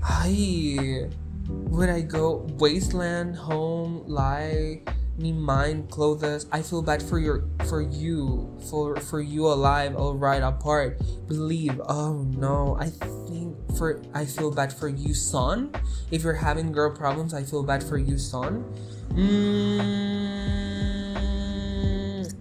Hi. 0.01 1.09
Would 1.47 1.89
I 1.89 2.01
go 2.01 2.47
wasteland, 2.57 3.35
home, 3.35 4.03
lie? 4.07 4.81
Me 5.21 5.31
mind 5.31 5.89
clothes. 5.89 6.47
I 6.51 6.61
feel 6.61 6.81
bad 6.81 7.01
for 7.01 7.19
your 7.19 7.45
for 7.65 7.81
you 7.81 8.57
for 8.69 8.99
for 8.99 9.21
you 9.21 9.47
alive 9.47 9.95
all 9.95 10.15
right 10.15 10.41
apart. 10.41 10.99
Believe 11.27 11.79
oh 11.87 12.23
no. 12.23 12.75
I 12.79 12.89
think 12.89 13.55
for 13.77 14.01
i 14.13 14.25
feel 14.25 14.51
bad 14.51 14.73
for 14.73 14.87
you 14.89 15.13
son. 15.13 15.71
If 16.09 16.23
you're 16.23 16.33
having 16.33 16.71
girl 16.71 16.91
problems 16.95 17.33
i 17.33 17.43
feel 17.43 17.63
bad 17.63 17.83
for 17.83 17.97
you 17.97 18.17
son. 18.17 18.65
Mm, 19.11 19.83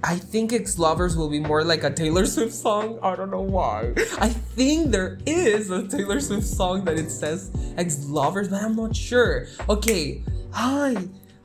i 0.05 0.17
think 0.17 0.53
ex 0.53 0.79
lovers 0.79 1.17
will 1.17 1.29
be 1.29 1.41
more 1.41 1.65
like 1.65 1.85
a 1.85 1.91
taylor 1.91 2.27
swift 2.27 2.55
song. 2.55 2.99
I 3.03 3.15
don't 3.17 3.31
know 3.31 3.43
why. 3.43 3.93
I 4.19 4.31
think 4.31 4.91
there 4.91 5.19
is 5.27 5.71
a 5.71 5.87
taylor 5.87 6.21
swift 6.21 6.47
song 6.47 6.85
that 6.85 6.99
it 6.99 7.11
says 7.11 7.51
ex 7.77 8.05
lovers 8.07 8.49
but 8.49 8.63
i'm 8.63 8.75
not 8.77 8.97
sure. 8.97 9.47
Okay. 9.69 10.25
Hi 10.53 10.97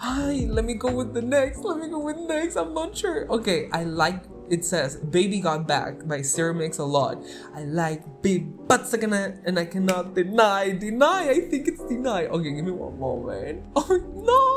hi, 0.06 0.46
let 0.50 0.66
me 0.66 0.76
go 0.76 0.94
with 0.94 1.14
the 1.14 1.22
next, 1.22 1.66
let 1.66 1.78
me 1.82 1.90
go 1.90 2.00
with 2.00 2.18
next, 2.30 2.56
I'm 2.56 2.74
not 2.74 2.96
sure. 2.96 3.26
Okay, 3.30 3.70
I 3.74 3.84
like 3.86 4.22
it 4.48 4.64
says 4.64 4.98
Baby 4.98 5.40
Got 5.40 5.68
Back 5.68 6.06
by 6.08 6.22
Sarah 6.22 6.54
a 6.54 6.84
lot. 6.84 7.18
I 7.56 7.64
like 7.64 8.22
big 8.22 8.68
butts 8.68 8.94
and 8.94 9.58
I 9.58 9.66
cannot 9.66 10.14
deny. 10.14 10.72
Deny, 10.72 11.30
I 11.30 11.40
think 11.50 11.68
it's 11.68 11.82
deny. 11.90 12.28
Okay, 12.28 12.54
give 12.54 12.66
me 12.66 12.72
one 12.72 13.00
moment. 13.00 13.66
Oh 13.76 13.98
no! 14.14 14.56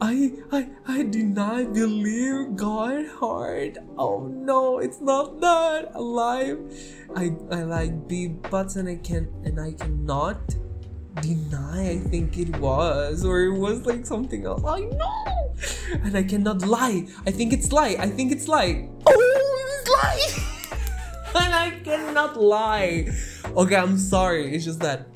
I 0.00 0.36
I 0.52 0.68
I 0.86 1.02
deny 1.02 1.64
believe 1.64 2.56
God 2.56 3.08
heart. 3.08 3.78
Oh 3.96 4.28
no, 4.28 4.78
it's 4.78 5.00
not 5.00 5.40
that. 5.40 5.90
Alive. 5.94 6.60
I 7.16 7.32
I 7.50 7.62
like 7.64 8.06
big 8.06 8.42
butts 8.50 8.76
and 8.76 8.88
I 8.88 8.96
can 8.96 9.32
and 9.44 9.58
I 9.58 9.72
cannot 9.72 10.38
deny 11.20 11.90
I 11.90 11.98
think 11.98 12.38
it 12.38 12.56
was 12.58 13.24
or 13.24 13.40
it 13.40 13.58
was 13.58 13.86
like 13.86 14.06
something 14.06 14.44
else 14.44 14.62
I 14.64 14.80
know 14.80 15.54
and 16.02 16.16
I 16.16 16.22
cannot 16.22 16.62
lie 16.62 17.06
I 17.26 17.30
think 17.30 17.52
it's 17.52 17.72
lie 17.72 17.96
I 17.98 18.08
think 18.08 18.32
it's 18.32 18.48
lie 18.48 18.88
oh 19.06 19.76
it's 19.76 19.90
lie 19.90 20.80
and 21.44 21.54
I 21.54 21.70
cannot 21.82 22.40
lie 22.40 23.08
okay 23.56 23.76
I'm 23.76 23.98
sorry 23.98 24.54
it's 24.54 24.64
just 24.64 24.80
that 24.80 25.06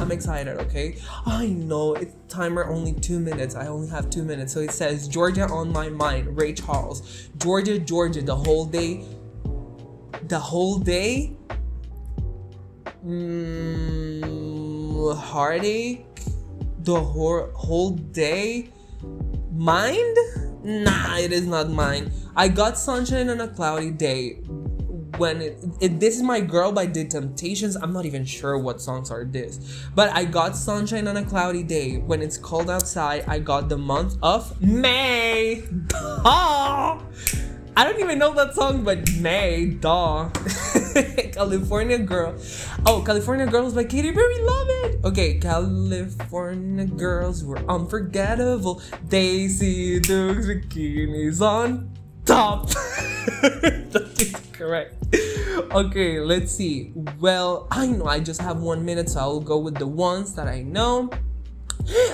I'm 0.00 0.12
excited, 0.12 0.58
okay? 0.58 0.98
I 1.24 1.46
know 1.46 1.94
it's 1.94 2.14
timer 2.28 2.66
only 2.66 2.92
two 2.92 3.18
minutes. 3.18 3.54
I 3.54 3.66
only 3.68 3.88
have 3.88 4.10
two 4.10 4.22
minutes. 4.22 4.52
So 4.52 4.60
it 4.60 4.70
says 4.70 5.08
Georgia 5.08 5.48
on 5.48 5.72
my 5.72 5.88
mind, 5.88 6.36
Ray 6.36 6.52
Charles. 6.52 7.28
Georgia, 7.38 7.78
Georgia, 7.78 8.20
the 8.20 8.36
whole 8.36 8.66
day. 8.66 9.04
The 10.28 10.38
whole 10.38 10.78
day. 10.78 11.34
Mm, 13.06 14.45
heartache 15.14 16.06
the 16.80 17.00
whole, 17.00 17.50
whole 17.54 17.90
day? 17.90 18.70
Mind? 19.52 20.16
Nah 20.62 21.18
it 21.18 21.32
is 21.32 21.46
not 21.46 21.70
mine. 21.70 22.12
I 22.34 22.48
got 22.48 22.76
sunshine 22.76 23.28
on 23.28 23.40
a 23.40 23.48
cloudy 23.48 23.90
day. 23.90 24.42
When 25.18 25.40
it, 25.40 25.64
it, 25.80 26.00
this 26.00 26.16
is 26.16 26.22
my 26.22 26.40
girl 26.40 26.72
by 26.72 26.86
the 26.86 27.06
temptations. 27.06 27.74
I'm 27.76 27.92
not 27.92 28.04
even 28.04 28.24
sure 28.24 28.58
what 28.58 28.82
songs 28.82 29.10
are 29.10 29.24
this. 29.24 29.88
But 29.94 30.12
i 30.12 30.24
got 30.24 30.54
sunshine 30.54 31.08
on 31.08 31.16
a 31.16 31.24
cloudy 31.24 31.62
day. 31.62 31.98
When 31.98 32.20
it's 32.20 32.36
cold 32.36 32.68
outside 32.68 33.24
i 33.26 33.38
got 33.38 33.68
the 33.68 33.78
month 33.78 34.16
of 34.22 34.60
may. 34.60 35.62
Oh 35.94 37.02
I 37.78 37.84
don't 37.84 38.00
even 38.00 38.18
know 38.18 38.32
that 38.32 38.54
song, 38.54 38.84
but 38.84 39.06
May, 39.20 39.66
duh. 39.66 40.30
California 41.32 41.98
Girl. 41.98 42.34
Oh, 42.86 43.02
California 43.04 43.46
Girls 43.46 43.74
by 43.74 43.84
Katy 43.84 44.12
Perry, 44.12 44.40
love 44.42 44.68
it. 44.68 45.04
Okay, 45.04 45.38
California 45.38 46.86
Girls 46.86 47.44
were 47.44 47.58
unforgettable. 47.68 48.80
See 49.10 49.98
those 49.98 50.46
bikinis 50.46 51.40
on 51.40 51.90
top. 52.24 52.68
that 52.70 54.14
is 54.18 54.34
correct. 54.52 54.94
Okay, 55.72 56.20
let's 56.20 56.52
see. 56.52 56.92
Well, 57.20 57.68
I 57.70 57.88
know 57.88 58.06
I 58.06 58.20
just 58.20 58.40
have 58.40 58.60
one 58.60 58.84
minute, 58.84 59.10
so 59.10 59.20
I'll 59.20 59.40
go 59.40 59.58
with 59.58 59.76
the 59.76 59.86
ones 59.86 60.34
that 60.34 60.48
I 60.48 60.62
know. 60.62 61.10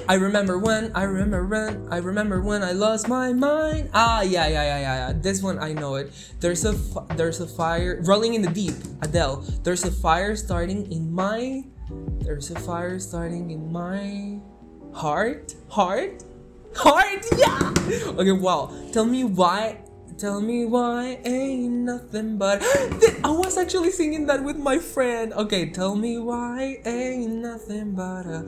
I 0.08 0.14
remember 0.14 0.58
when, 0.58 0.92
I 0.94 1.04
remember 1.04 1.46
when, 1.46 1.88
I 1.90 1.98
remember 1.98 2.40
when 2.40 2.62
I 2.62 2.72
lost 2.72 3.08
my 3.08 3.32
mind. 3.32 3.90
Ah, 3.94 4.22
yeah, 4.22 4.46
yeah, 4.46 4.64
yeah, 4.64 4.80
yeah, 4.80 5.08
yeah. 5.08 5.12
This 5.14 5.42
one 5.42 5.58
I 5.58 5.72
know 5.72 5.94
it. 5.96 6.12
There's 6.40 6.64
a, 6.64 6.72
there's 7.16 7.40
a 7.40 7.46
fire 7.46 8.00
rolling 8.04 8.34
in 8.34 8.42
the 8.42 8.50
deep. 8.50 8.74
Adele. 9.02 9.44
There's 9.62 9.84
a 9.84 9.90
fire 9.90 10.36
starting 10.36 10.90
in 10.92 11.12
my, 11.12 11.64
there's 12.20 12.50
a 12.50 12.58
fire 12.58 12.98
starting 12.98 13.50
in 13.50 13.72
my 13.72 14.38
heart, 14.92 15.54
heart, 15.68 16.24
heart. 16.76 17.24
Yeah. 17.36 17.72
Okay, 18.18 18.32
wow. 18.32 18.70
Tell 18.92 19.04
me 19.04 19.24
why. 19.24 19.78
Tell 20.18 20.40
me 20.40 20.66
why 20.66 21.18
ain't 21.24 21.88
nothing 21.88 22.38
but. 22.38 22.62
I 23.24 23.30
was 23.30 23.58
actually 23.58 23.90
singing 23.90 24.26
that 24.26 24.44
with 24.44 24.56
my 24.56 24.78
friend. 24.78 25.32
Okay, 25.32 25.70
tell 25.70 25.96
me 25.96 26.18
why 26.18 26.78
ain't 26.84 27.42
nothing 27.42 27.94
but 27.94 28.26
a 28.26 28.46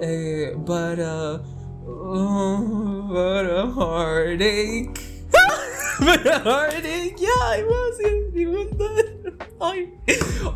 a 0.00 0.54
but 0.56 0.98
uh, 0.98 1.38
oh, 1.86 3.08
a 3.08 3.12
but 3.12 3.46
a 3.46 3.66
heartache. 3.66 4.98
but 6.00 6.26
a 6.26 6.38
heartache. 6.40 7.16
Yeah, 7.18 7.56
it 7.56 7.66
was 7.66 8.00
it. 8.00 8.48
Was 8.48 8.70
that. 8.78 9.46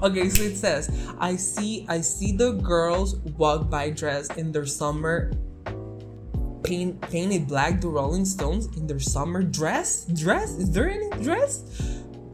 okay, 0.03 0.29
so 0.29 0.43
it 0.43 0.57
says, 0.57 0.91
I 1.19 1.37
see 1.37 1.87
I 1.89 2.01
see 2.01 2.33
the 2.33 2.53
girls 2.53 3.17
walk 3.37 3.71
by 3.71 3.91
dressed 3.91 4.37
in 4.37 4.53
their 4.53 4.67
summer 4.67 5.33
paint, 6.63 7.01
painted 7.01 7.49
black 7.49 7.81
the 7.81 7.89
Rolling 7.89 8.25
Stones 8.25 8.67
in 8.77 8.87
their 8.87 9.01
summer 9.01 9.43
dress. 9.43 10.07
Dress? 10.07 10.57
Is 10.57 10.71
there 10.71 10.89
any 10.89 11.11
dress? 11.23 11.65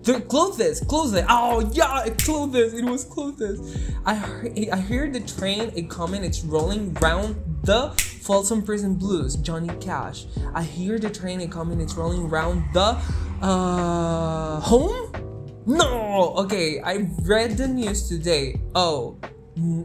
The 0.06 0.20
clothes, 0.20 0.80
clothes. 0.82 1.20
Oh 1.28 1.68
yeah, 1.72 2.08
clothes. 2.10 2.74
It 2.74 2.84
was 2.84 3.04
clothes. 3.04 3.76
I 4.04 4.14
heard, 4.14 4.56
I 4.56 4.76
hear 4.76 5.10
the 5.10 5.18
train 5.18 5.72
a 5.74 5.82
coming. 5.82 6.22
It's 6.22 6.44
rolling 6.44 6.94
round 6.94 7.34
the 7.64 7.90
Folsom 8.22 8.62
Prison 8.62 8.94
Blues. 8.94 9.34
Johnny 9.34 9.68
Cash. 9.80 10.26
I 10.54 10.62
hear 10.62 11.00
the 11.00 11.10
train 11.10 11.40
a 11.40 11.48
coming. 11.48 11.80
It's 11.80 11.94
rolling 11.94 12.28
round 12.28 12.62
the 12.72 12.96
uh 13.42 14.60
home. 14.60 15.10
No. 15.66 16.34
Okay, 16.38 16.80
I 16.80 17.10
read 17.22 17.56
the 17.56 17.66
news 17.66 18.08
today. 18.08 18.60
Oh, 18.76 19.18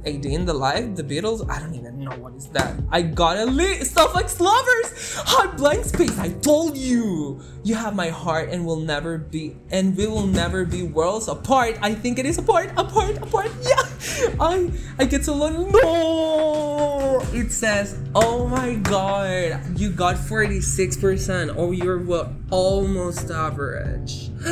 a 0.04 0.18
Day 0.18 0.34
in 0.34 0.46
the 0.46 0.54
Life, 0.54 0.96
The 0.96 1.04
Beatles. 1.04 1.50
I 1.50 1.60
don't 1.60 1.74
even 1.76 2.00
know 2.00 2.12
what 2.18 2.34
is 2.36 2.48
that. 2.48 2.76
I 2.90 3.02
got 3.04 3.38
a 3.38 3.46
list 3.46 3.92
stuff 3.92 4.14
like 4.14 4.28
lovers. 4.40 5.16
Hot 5.16 5.56
blank 5.56 5.86
space. 5.86 6.18
I 6.20 6.30
told 6.30 6.78
you. 6.78 7.42
You 7.64 7.76
have 7.76 7.96
my 7.96 8.10
heart 8.10 8.50
and 8.50 8.66
will 8.66 8.80
never 8.82 9.18
be, 9.20 9.56
and 9.70 9.96
we 9.96 10.08
will 10.08 10.26
never 10.26 10.66
be 10.66 10.82
worlds 10.82 11.28
apart. 11.28 11.78
I 11.82 11.94
think 11.94 12.18
it 12.18 12.26
is 12.26 12.38
apart, 12.38 12.72
apart, 12.76 13.18
apart. 13.18 13.52
Yeah. 13.62 14.34
I 14.40 14.72
I 14.98 15.06
get 15.06 15.24
so 15.24 15.36
lonely. 15.36 15.80
No. 15.84 17.22
It 17.32 17.52
says, 17.52 17.98
oh 18.16 18.48
my 18.48 18.76
god, 18.76 19.80
you 19.80 19.92
got 19.92 20.16
46%. 20.16 21.54
Oh, 21.56 21.72
you're 21.72 22.00
what? 22.00 22.32
Almost 22.50 23.30
average. 23.30 24.32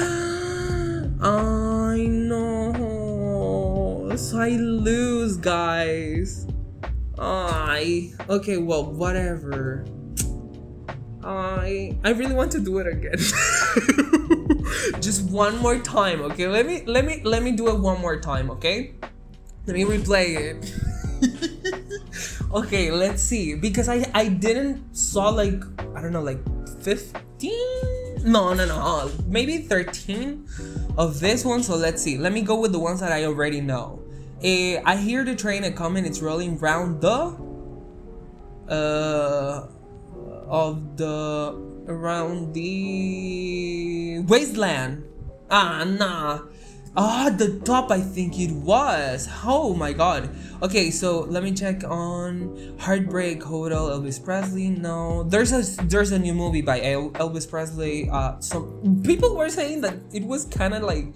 I 1.22 2.06
know 2.08 2.89
so 4.20 4.40
I 4.40 4.50
lose, 4.50 5.38
guys. 5.38 6.46
I 7.18 8.12
okay, 8.30 8.58
well, 8.58 8.92
whatever. 8.92 9.86
I 11.24 11.98
I 12.04 12.12
really 12.12 12.36
want 12.36 12.52
to 12.54 12.60
do 12.60 12.80
it 12.80 12.88
again. 12.88 13.18
Just 15.02 15.30
one 15.32 15.58
more 15.58 15.80
time, 15.80 16.22
okay? 16.32 16.48
Let 16.48 16.66
me 16.66 16.84
let 16.86 17.06
me 17.06 17.22
let 17.24 17.44
me 17.44 17.52
do 17.52 17.68
it 17.70 17.80
one 17.80 18.00
more 18.00 18.20
time, 18.20 18.52
okay? 18.60 18.94
Let 19.66 19.76
me 19.76 19.84
replay 19.84 20.36
it. 20.36 20.74
okay, 22.52 22.92
let's 22.92 23.24
see. 23.24 23.56
Because 23.56 23.88
I 23.88 24.06
I 24.14 24.28
didn't 24.28 24.96
saw 24.96 25.30
like 25.30 25.64
I 25.96 26.02
don't 26.02 26.12
know 26.12 26.24
like 26.24 26.40
15 26.84 28.24
no 28.24 28.54
no 28.54 28.66
no 28.66 28.76
uh, 28.76 29.10
maybe 29.28 29.60
13 29.60 30.44
of 30.98 31.20
this 31.20 31.46
one 31.46 31.64
so 31.64 31.76
let's 31.76 32.02
see 32.02 32.18
let 32.18 32.34
me 32.34 32.42
go 32.42 32.60
with 32.60 32.74
the 32.74 32.80
ones 32.80 33.00
that 33.00 33.14
i 33.14 33.24
already 33.24 33.62
know 33.62 33.99
uh, 34.44 34.82
i 34.86 34.96
hear 34.96 35.24
the 35.24 35.36
train 35.36 35.72
coming 35.74 36.06
it's 36.06 36.22
rolling 36.22 36.58
round 36.60 37.02
the 37.02 37.36
uh 38.70 39.68
of 40.48 40.98
the 40.98 41.56
around 41.88 42.54
the 42.54 44.20
wasteland 44.28 45.04
ah 45.50 45.84
nah 45.84 46.40
Ah, 46.98 47.30
the 47.30 47.60
top 47.62 47.92
I 47.92 48.02
think 48.02 48.40
it 48.40 48.52
was. 48.52 49.30
Oh 49.46 49.76
my 49.76 49.94
god. 49.94 50.30
Okay, 50.62 50.90
so 50.90 51.22
let 51.22 51.44
me 51.44 51.54
check 51.54 51.84
on 51.84 52.76
Heartbreak 52.80 53.44
Hotel 53.44 53.90
Elvis 53.90 54.22
Presley. 54.22 54.70
No. 54.70 55.24
There's 55.24 55.52
a 55.54 55.62
there's 55.86 56.12
a 56.12 56.20
new 56.20 56.34
movie 56.34 56.62
by 56.62 56.82
Elvis 56.82 57.48
Presley. 57.48 58.10
Uh 58.10 58.40
some 58.40 59.02
people 59.06 59.36
were 59.38 59.50
saying 59.50 59.82
that 59.82 59.96
it 60.12 60.26
was 60.26 60.46
kind 60.46 60.74
of 60.74 60.82
like 60.82 61.14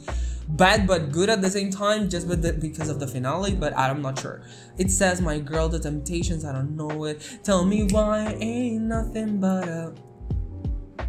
bad 0.47 0.85
but 0.85 1.11
good 1.11 1.29
at 1.29 1.41
the 1.41 1.49
same 1.49 1.69
time 1.69 2.09
just 2.09 2.27
the, 2.27 2.53
because 2.53 2.89
of 2.89 2.99
the 2.99 3.07
finale 3.07 3.53
but 3.53 3.75
i'm 3.77 4.01
not 4.01 4.19
sure 4.19 4.41
it 4.77 4.91
says 4.91 5.21
my 5.21 5.39
girl 5.39 5.69
the 5.69 5.79
temptations 5.79 6.43
i 6.45 6.51
don't 6.51 6.75
know 6.75 7.05
it 7.05 7.39
tell 7.43 7.65
me 7.65 7.83
why 7.83 8.35
ain't 8.39 8.83
nothing 8.83 9.39
but 9.39 9.67
a 9.67 9.93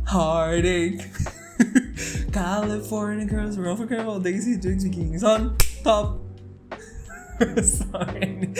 heartache 0.06 1.02
California 2.32 3.24
girls, 3.24 3.58
roll 3.58 3.76
for 3.76 3.86
girl, 3.86 4.18
Daisy 4.18 4.56
Dukes 4.56 4.84
Kings 4.84 5.22
on 5.22 5.56
top. 5.82 6.20
Sorry. 7.62 8.52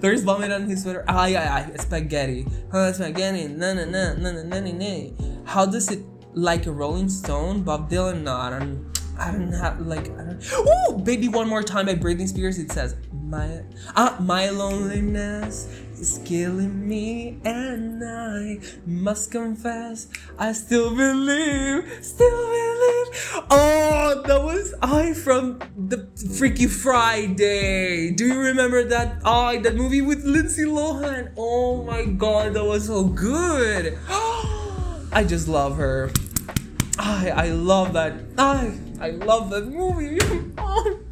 There's 0.00 0.22
vomit 0.22 0.52
on 0.52 0.68
his 0.68 0.82
sweater. 0.82 1.04
Ah, 1.08 1.26
yeah, 1.26 1.68
yeah, 1.68 1.76
spaghetti. 1.80 2.46
Huh, 2.70 2.92
spaghetti. 2.92 3.48
Na 3.48 3.74
na 3.74 3.84
na 3.84 4.14
na 4.14 4.32
na 4.32 4.42
na 4.42 4.72
na. 4.72 5.10
How 5.44 5.66
does 5.66 5.90
it 5.90 6.04
like 6.34 6.66
a 6.66 6.72
Rolling 6.72 7.08
Stone? 7.08 7.62
Bob 7.62 7.90
Dylan? 7.90 8.22
No, 8.22 8.36
I 8.36 8.50
don't. 8.50 8.91
I 9.22 9.30
don't 9.30 9.52
have 9.52 9.80
like 9.86 10.10
I. 10.18 10.34
Oh, 10.52 10.98
baby, 10.98 11.28
one 11.28 11.48
more 11.48 11.62
time 11.62 11.86
by 11.86 11.94
Britney 11.94 12.26
Spears. 12.26 12.58
It 12.58 12.72
says 12.72 12.96
my 13.12 13.62
ah 13.94 14.16
my 14.18 14.50
loneliness 14.50 15.68
is 15.94 16.20
killing 16.24 16.88
me, 16.88 17.38
and 17.44 18.02
I 18.02 18.58
must 18.84 19.30
confess 19.30 20.08
I 20.40 20.52
still 20.52 20.90
believe, 20.96 22.04
still 22.04 22.46
believe. 22.48 23.44
Oh, 23.48 24.22
that 24.26 24.42
was 24.42 24.74
I 24.82 25.12
from 25.14 25.60
the 25.76 26.08
Freaky 26.36 26.66
Friday. 26.66 28.10
Do 28.10 28.26
you 28.26 28.40
remember 28.40 28.82
that? 28.82 29.22
Oh, 29.24 29.56
that 29.56 29.76
movie 29.76 30.02
with 30.02 30.24
Lindsay 30.24 30.64
Lohan. 30.64 31.32
Oh 31.36 31.84
my 31.84 32.06
God, 32.06 32.54
that 32.54 32.64
was 32.64 32.86
so 32.86 33.04
good. 33.04 33.96
I 34.08 35.24
just 35.24 35.46
love 35.46 35.76
her. 35.76 36.10
I 36.98 37.30
I 37.30 37.46
love 37.50 37.92
that. 37.92 38.14
I 38.36 38.72
I 39.02 39.10
love 39.10 39.50
that 39.50 39.66
movie. 39.66 40.20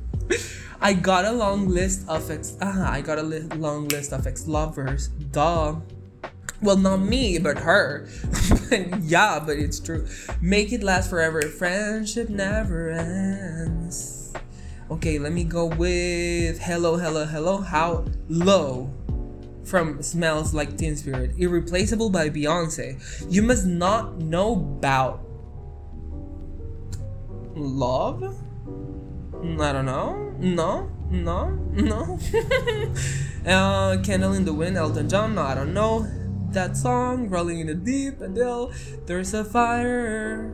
I 0.81 0.93
got 0.93 1.25
a 1.25 1.33
long 1.33 1.67
list 1.67 2.09
of 2.09 2.31
ex. 2.31 2.57
Uh, 2.63 2.87
I 2.87 3.01
got 3.01 3.19
a 3.19 3.23
li- 3.23 3.49
long 3.57 3.89
list 3.89 4.13
of 4.13 4.29
ex 4.29 4.47
lovers. 4.47 5.09
Duh. 5.09 5.81
Well, 6.63 6.77
not 6.77 6.99
me, 6.99 7.39
but 7.39 7.59
her. 7.59 8.07
yeah, 9.01 9.43
but 9.45 9.59
it's 9.59 9.81
true. 9.81 10.07
Make 10.41 10.73
it 10.73 10.85
last 10.85 11.11
forever. 11.11 11.43
Friendship 11.43 12.29
never 12.29 12.91
ends. 12.91 14.35
Okay, 14.89 15.19
let 15.19 15.33
me 15.33 15.43
go 15.43 15.67
with 15.67 16.61
Hello, 16.61 16.97
Hello, 16.97 17.25
Hello. 17.25 17.57
How 17.59 18.05
low 18.29 18.95
from 19.65 20.01
Smells 20.01 20.55
Like 20.55 20.79
Teen 20.79 20.97
Spirit. 20.97 21.33
Irreplaceable 21.39 22.11
by 22.11 22.31
Beyonce. 22.31 23.03
You 23.29 23.43
must 23.43 23.67
not 23.67 24.19
know 24.19 24.53
about 24.53 25.27
love? 27.61 28.23
I 29.43 29.73
don't 29.73 29.87
know. 29.87 30.35
No, 30.39 30.91
no, 31.11 31.51
no. 31.73 32.19
uh, 33.47 34.01
Candle 34.03 34.33
in 34.35 34.45
the 34.45 34.53
Wind, 34.53 34.77
Elton 34.77 35.09
John. 35.09 35.35
No, 35.35 35.43
I 35.43 35.55
don't 35.55 35.75
know 35.75 36.07
that 36.53 36.77
song. 36.77 37.29
Rolling 37.29 37.61
in 37.61 37.67
the 37.67 37.75
Deep, 37.75 38.21
Adele. 38.21 38.73
There's 39.07 39.35
a 39.35 39.45
fire. 39.45 40.53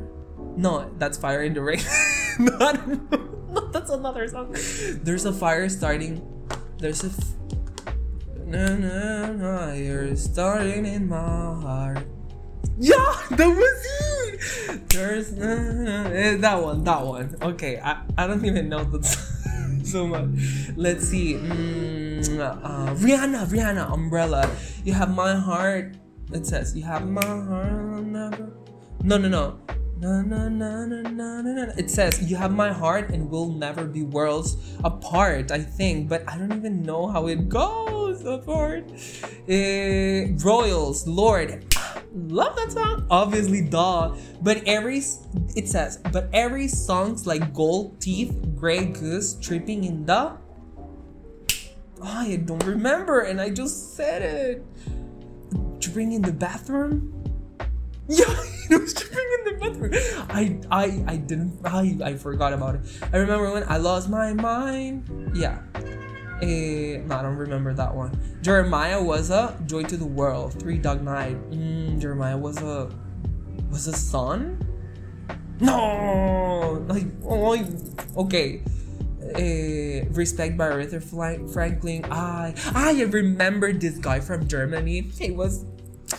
No, 0.56 0.90
that's 0.98 1.18
Fire 1.18 1.42
in 1.42 1.54
the 1.54 1.62
Rain. 1.62 1.82
no, 2.38 3.68
that's 3.72 3.90
another 3.90 4.26
song. 4.28 4.56
There's 5.02 5.24
a 5.24 5.32
fire 5.32 5.68
starting. 5.68 6.22
There's 6.78 7.04
a. 7.04 7.08
F- 7.08 7.34
no, 8.46 8.76
no, 8.76 9.32
no, 9.32 9.72
you're 9.72 10.14
starting 10.16 10.86
in 10.86 11.08
my 11.08 11.16
heart. 11.16 12.06
Yeah, 12.78 12.96
that 13.30 13.48
was 13.48 13.86
it. 13.86 14.88
There's 14.90 15.32
uh, 15.32 16.36
that 16.40 16.62
one, 16.62 16.84
that 16.84 17.04
one. 17.04 17.36
Okay, 17.42 17.78
I, 17.78 18.02
I 18.18 18.26
don't 18.26 18.44
even 18.44 18.68
know 18.68 18.84
that 18.84 19.04
so 19.84 20.06
much. 20.06 20.28
Let's 20.76 21.08
see. 21.08 21.34
Mm, 21.34 22.38
uh, 22.38 22.94
Rihanna, 22.94 23.46
Rihanna, 23.46 23.92
Umbrella. 23.92 24.50
You 24.84 24.92
have 24.92 25.14
my 25.14 25.34
heart. 25.34 25.96
It 26.32 26.46
says 26.46 26.76
you 26.76 26.84
have 26.84 27.06
my 27.08 27.24
heart. 27.24 28.04
Never. 28.04 28.52
No, 29.02 29.16
no, 29.18 29.28
no. 29.28 29.58
No, 29.98 30.20
no, 30.20 30.46
no, 30.48 30.84
no, 30.84 31.00
no, 31.00 31.40
no, 31.40 31.72
It 31.78 31.90
says 31.90 32.20
you 32.30 32.36
have 32.36 32.52
my 32.52 32.70
heart 32.70 33.08
and 33.08 33.30
we'll 33.30 33.48
never 33.48 33.86
be 33.86 34.02
worlds 34.02 34.58
apart. 34.84 35.50
I 35.50 35.60
think, 35.60 36.10
but 36.10 36.22
I 36.28 36.36
don't 36.36 36.52
even 36.52 36.82
know 36.82 37.06
how 37.06 37.28
it 37.28 37.48
goes 37.48 38.22
apart. 38.26 38.84
Uh, 39.48 40.36
Royals, 40.44 41.06
Lorde 41.06 41.64
love 42.16 42.56
that 42.56 42.72
song. 42.72 43.06
Obviously, 43.10 43.62
duh. 43.62 44.14
But 44.40 44.62
every 44.66 45.02
it 45.54 45.68
says, 45.68 45.98
but 46.12 46.28
every 46.32 46.68
song's 46.68 47.26
like 47.26 47.52
gold 47.52 48.00
teeth, 48.00 48.34
gray 48.56 48.86
goose 48.86 49.34
tripping 49.34 49.84
in 49.84 50.06
the. 50.06 50.36
Oh, 51.98 52.02
I 52.02 52.36
don't 52.36 52.64
remember, 52.64 53.20
and 53.20 53.40
I 53.40 53.50
just 53.50 53.94
said 53.94 54.22
it. 54.22 54.64
Tripping 55.80 56.12
in 56.12 56.22
the 56.22 56.32
bathroom. 56.32 57.12
Yeah, 58.08 58.22
it 58.70 58.80
was 58.80 58.94
tripping 58.94 59.18
in 59.18 59.44
the 59.44 59.58
bathroom. 59.58 59.92
I 60.30 60.60
I 60.70 61.14
I 61.14 61.16
didn't. 61.16 61.58
I 61.64 61.98
I 62.04 62.14
forgot 62.14 62.52
about 62.52 62.76
it. 62.76 62.82
I 63.12 63.16
remember 63.16 63.50
when 63.50 63.64
I 63.66 63.78
lost 63.78 64.08
my 64.08 64.32
mind. 64.32 65.10
Yeah. 65.34 65.58
Eh, 66.42 67.00
no, 67.06 67.16
I 67.16 67.22
don't 67.22 67.36
remember 67.36 67.72
that 67.74 67.94
one. 67.94 68.12
Jeremiah 68.42 69.02
was 69.02 69.30
a 69.30 69.56
Joy 69.66 69.84
to 69.84 69.96
the 69.96 70.06
World. 70.06 70.52
Three 70.60 70.76
Dog 70.76 71.02
Night. 71.02 71.36
Mm, 71.50 71.98
Jeremiah 72.00 72.36
was 72.36 72.60
a 72.60 72.90
was 73.70 73.86
a 73.86 73.92
son. 73.92 74.60
No, 75.60 76.84
like 76.88 77.06
oh, 77.24 77.56
okay. 78.18 78.60
Uh, 79.26 80.06
respect 80.12 80.56
by 80.56 80.68
Aretha 80.68 81.00
Franklin. 81.00 82.04
I 82.10 82.54
I 82.74 83.02
remember 83.02 83.72
this 83.72 83.96
guy 83.96 84.20
from 84.20 84.46
Germany. 84.46 85.08
He 85.18 85.32
was 85.32 85.64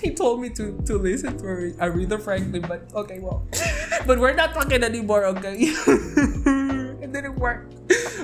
he 0.02 0.14
told 0.14 0.42
me 0.42 0.50
to 0.58 0.82
to 0.86 0.98
listen 0.98 1.38
to 1.38 1.78
Aretha 1.78 2.20
Franklin, 2.20 2.66
but 2.68 2.90
okay, 2.94 3.20
well, 3.20 3.46
but 4.08 4.18
we're 4.18 4.34
not 4.36 4.54
talking 4.54 4.84
anymore. 4.84 5.26
Okay. 5.38 5.70
It 7.00 7.14
didn't 7.14 7.36
work. 7.40 7.70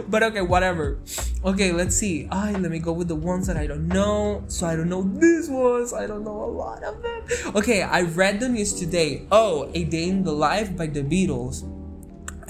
But 0.08 0.24
okay, 0.24 0.42
whatever. 0.42 1.00
Okay, 1.44 1.72
let's 1.72 1.96
see. 1.96 2.28
I 2.32 2.52
let 2.54 2.72
me 2.72 2.80
go 2.80 2.94
with 2.94 3.08
the 3.08 3.16
ones 3.16 3.48
that 3.48 3.58
I 3.58 3.68
don't 3.68 3.88
know. 3.88 4.44
So 4.48 4.66
I 4.68 4.76
don't 4.76 4.90
know 4.90 5.04
these 5.04 5.50
ones. 5.50 5.94
I 5.94 6.08
don't 6.08 6.24
know 6.24 6.44
a 6.44 6.52
lot 6.52 6.84
of 6.84 7.02
them. 7.02 7.24
Okay, 7.56 7.82
I 7.82 8.02
read 8.04 8.40
the 8.40 8.50
news 8.50 8.74
today. 8.74 9.28
Oh, 9.32 9.70
A 9.74 9.84
Day 9.84 10.10
in 10.10 10.24
the 10.24 10.32
Life 10.32 10.76
by 10.78 10.88
the 10.88 11.04
Beatles. 11.04 11.64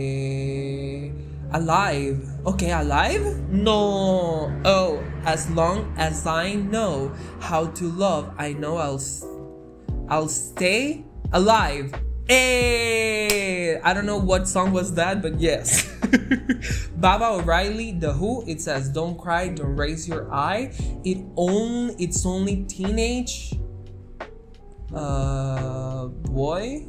alive. 1.54 2.28
Okay, 2.46 2.72
alive? 2.72 3.50
No. 3.50 4.52
Oh, 4.66 5.04
as 5.26 5.50
long 5.52 5.94
as 5.98 6.26
I 6.26 6.56
know 6.56 7.14
how 7.40 7.68
to 7.68 7.86
love, 7.86 8.34
I 8.38 8.54
know 8.54 8.78
I'll 8.78 9.02
I'll 10.10 10.30
stay 10.30 11.06
alive. 11.32 11.94
Hey, 12.32 13.78
I 13.84 13.94
don't 13.94 14.06
know 14.06 14.16
what 14.18 14.48
song 14.48 14.72
was 14.72 14.94
that, 14.96 15.22
but 15.22 15.38
yes. 15.42 15.84
Baba 16.96 17.26
O'Riley, 17.26 17.92
The 17.92 18.14
Who, 18.14 18.48
it 18.48 18.62
says, 18.62 18.88
"Don't 18.88 19.20
cry, 19.20 19.50
don't 19.50 19.76
raise 19.76 20.08
your 20.08 20.32
eye." 20.32 20.72
It 21.04 21.28
only, 21.36 21.94
it's 22.00 22.26
only 22.26 22.64
teenage. 22.72 23.60
Uh, 24.96 26.08
boy, 26.32 26.88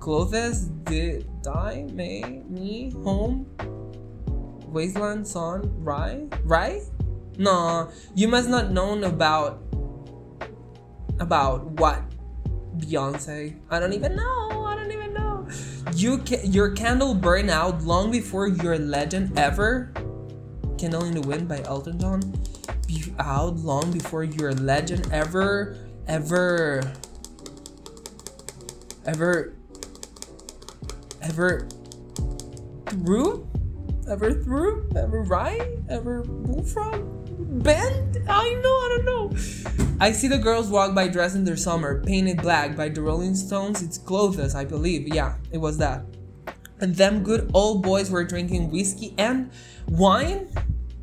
clothes 0.00 0.72
did 0.88 1.28
die, 1.42 1.84
may 1.92 2.40
me 2.48 2.88
home. 3.04 3.44
Wasteland 4.72 5.28
song, 5.28 5.68
right? 5.84 6.32
Right? 6.44 6.80
No, 7.36 7.92
you 8.14 8.26
must 8.26 8.48
not 8.48 8.72
known 8.72 9.04
about 9.04 9.60
about 11.20 11.76
what 11.76 12.00
Beyonce. 12.80 13.52
I 13.68 13.80
don't 13.80 13.92
even 13.92 14.16
know. 14.16 14.57
You 15.98 16.18
ca- 16.18 16.44
your 16.44 16.70
candle 16.70 17.12
burn 17.12 17.50
out 17.50 17.82
long 17.82 18.12
before 18.12 18.46
your 18.46 18.78
legend 18.78 19.36
ever. 19.36 19.90
Candle 20.78 21.02
in 21.02 21.14
the 21.14 21.26
Wind 21.26 21.48
by 21.48 21.60
Elton 21.64 21.98
John. 21.98 22.20
Be 22.86 23.02
out 23.18 23.56
long 23.56 23.90
before 23.90 24.22
your 24.22 24.52
legend 24.52 25.08
ever, 25.10 25.76
ever, 26.06 26.82
ever, 29.06 29.56
ever 31.20 31.68
through, 32.86 33.48
ever 34.08 34.32
through, 34.34 34.88
ever 34.94 35.22
right, 35.24 35.80
ever 35.88 36.22
bullfrog 36.22 37.27
bend? 37.48 38.18
I 38.28 38.50
know, 38.54 38.68
I 38.68 38.88
don't 38.96 39.04
know. 39.04 39.38
I 40.00 40.12
see 40.12 40.28
the 40.28 40.38
girls 40.38 40.68
walk 40.68 40.94
by 40.94 41.08
dressed 41.08 41.34
in 41.34 41.44
their 41.44 41.56
summer, 41.56 42.02
painted 42.04 42.40
black 42.40 42.76
by 42.76 42.88
the 42.88 43.02
Rolling 43.02 43.34
Stones. 43.34 43.82
It's 43.82 43.98
clothes, 43.98 44.54
I 44.54 44.64
believe. 44.64 45.12
Yeah, 45.12 45.34
it 45.50 45.58
was 45.58 45.78
that. 45.78 46.04
And 46.80 46.94
them 46.94 47.24
good 47.24 47.50
old 47.54 47.82
boys 47.82 48.10
were 48.10 48.24
drinking 48.24 48.70
whiskey 48.70 49.14
and 49.18 49.50
wine. 49.88 50.48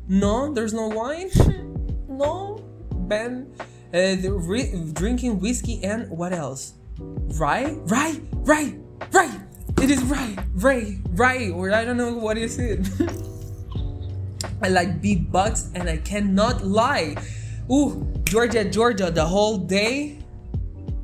No, 0.08 0.52
there's 0.54 0.72
no 0.72 0.88
wine. 0.88 1.30
no, 2.08 2.64
Ben. 2.92 3.52
Uh, 3.92 4.16
re- 4.30 4.90
drinking 4.92 5.40
whiskey 5.40 5.82
and 5.84 6.08
what 6.10 6.32
else? 6.32 6.74
Right, 6.98 7.76
right, 7.84 8.20
right, 8.32 8.74
right. 9.12 9.40
It 9.82 9.90
is 9.90 10.02
right, 10.04 10.38
right, 10.54 10.96
right. 11.10 11.50
Or 11.50 11.70
I 11.72 11.84
don't 11.84 11.98
know 11.98 12.14
what 12.14 12.38
is 12.38 12.58
it. 12.58 12.88
I 14.62 14.68
like 14.68 15.02
beatbox 15.02 15.70
and 15.74 15.88
I 15.88 15.98
cannot 15.98 16.64
lie. 16.64 17.16
Ooh, 17.70 18.06
Georgia, 18.24 18.64
Georgia, 18.64 19.10
the 19.10 19.24
whole 19.24 19.58
day. 19.58 20.18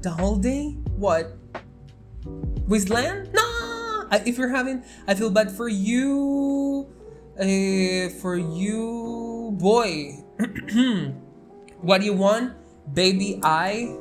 The 0.02 0.10
whole 0.10 0.36
day? 0.36 0.76
What? 0.96 1.36
Wasteland? 2.68 3.32
No! 3.32 3.42
I, 4.10 4.22
if 4.26 4.38
you're 4.38 4.48
having, 4.48 4.84
I 5.06 5.14
feel 5.14 5.30
bad 5.30 5.50
for 5.50 5.68
you. 5.68 6.86
Uh, 7.32 8.12
for 8.20 8.36
you, 8.36 9.56
boy. 9.58 10.12
what 11.80 12.00
do 12.00 12.04
you 12.04 12.12
want? 12.12 12.52
Baby 12.92 13.40
I. 13.42 13.96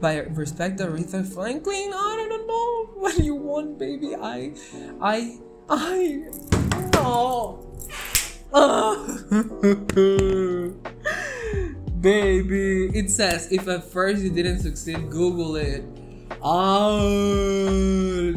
By 0.00 0.20
respect, 0.32 0.80
Aretha 0.80 1.26
Franklin. 1.26 1.92
I 1.92 2.26
don't 2.28 2.46
know. 2.46 2.74
What 2.98 3.14
do 3.14 3.22
you 3.22 3.36
want, 3.36 3.78
baby 3.78 4.16
I? 4.16 4.52
I. 5.00 5.38
I. 5.70 6.67
No. 7.08 7.64
Baby, 12.00 12.90
it 12.94 13.10
says 13.10 13.50
if 13.50 13.66
at 13.66 13.82
first 13.84 14.22
you 14.22 14.30
didn't 14.30 14.60
succeed, 14.60 15.10
Google 15.10 15.56
it. 15.56 15.82
Oh, 16.40 17.02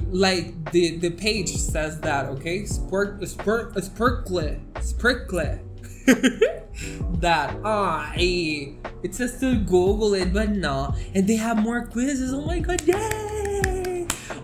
like 0.09 0.71
the 0.71 0.97
the 0.97 1.11
page 1.11 1.49
says 1.49 1.99
that, 2.01 2.25
okay? 2.27 2.63
Spurk, 2.63 3.21
spurk, 3.21 3.75
Sporcle, 3.75 4.59
Sporcle. 4.79 5.59
that 7.21 7.55
ah, 7.63 8.11
it 8.15 9.13
says 9.13 9.39
to 9.41 9.53
Google 9.55 10.15
it, 10.15 10.33
but 10.33 10.49
no. 10.49 10.95
And 11.13 11.27
they 11.27 11.35
have 11.35 11.57
more 11.57 11.85
quizzes. 11.85 12.33
Oh 12.33 12.41
my 12.41 12.57
god, 12.59 12.81
yay! 12.87 13.40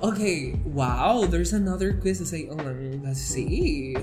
Okay, 0.03 0.53
wow. 0.65 1.25
There's 1.25 1.53
another 1.53 1.93
quiz 1.93 2.19
to 2.19 2.25
say. 2.25 2.47
Oh, 2.49 2.55
let's 3.03 3.19
see. 3.19 3.95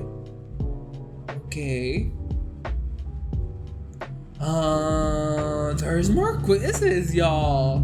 Okay. 1.29 2.11
Uh, 4.41 5.73
there's 5.75 6.11
more 6.11 6.39
quizzes, 6.39 7.15
y'all. 7.15 7.79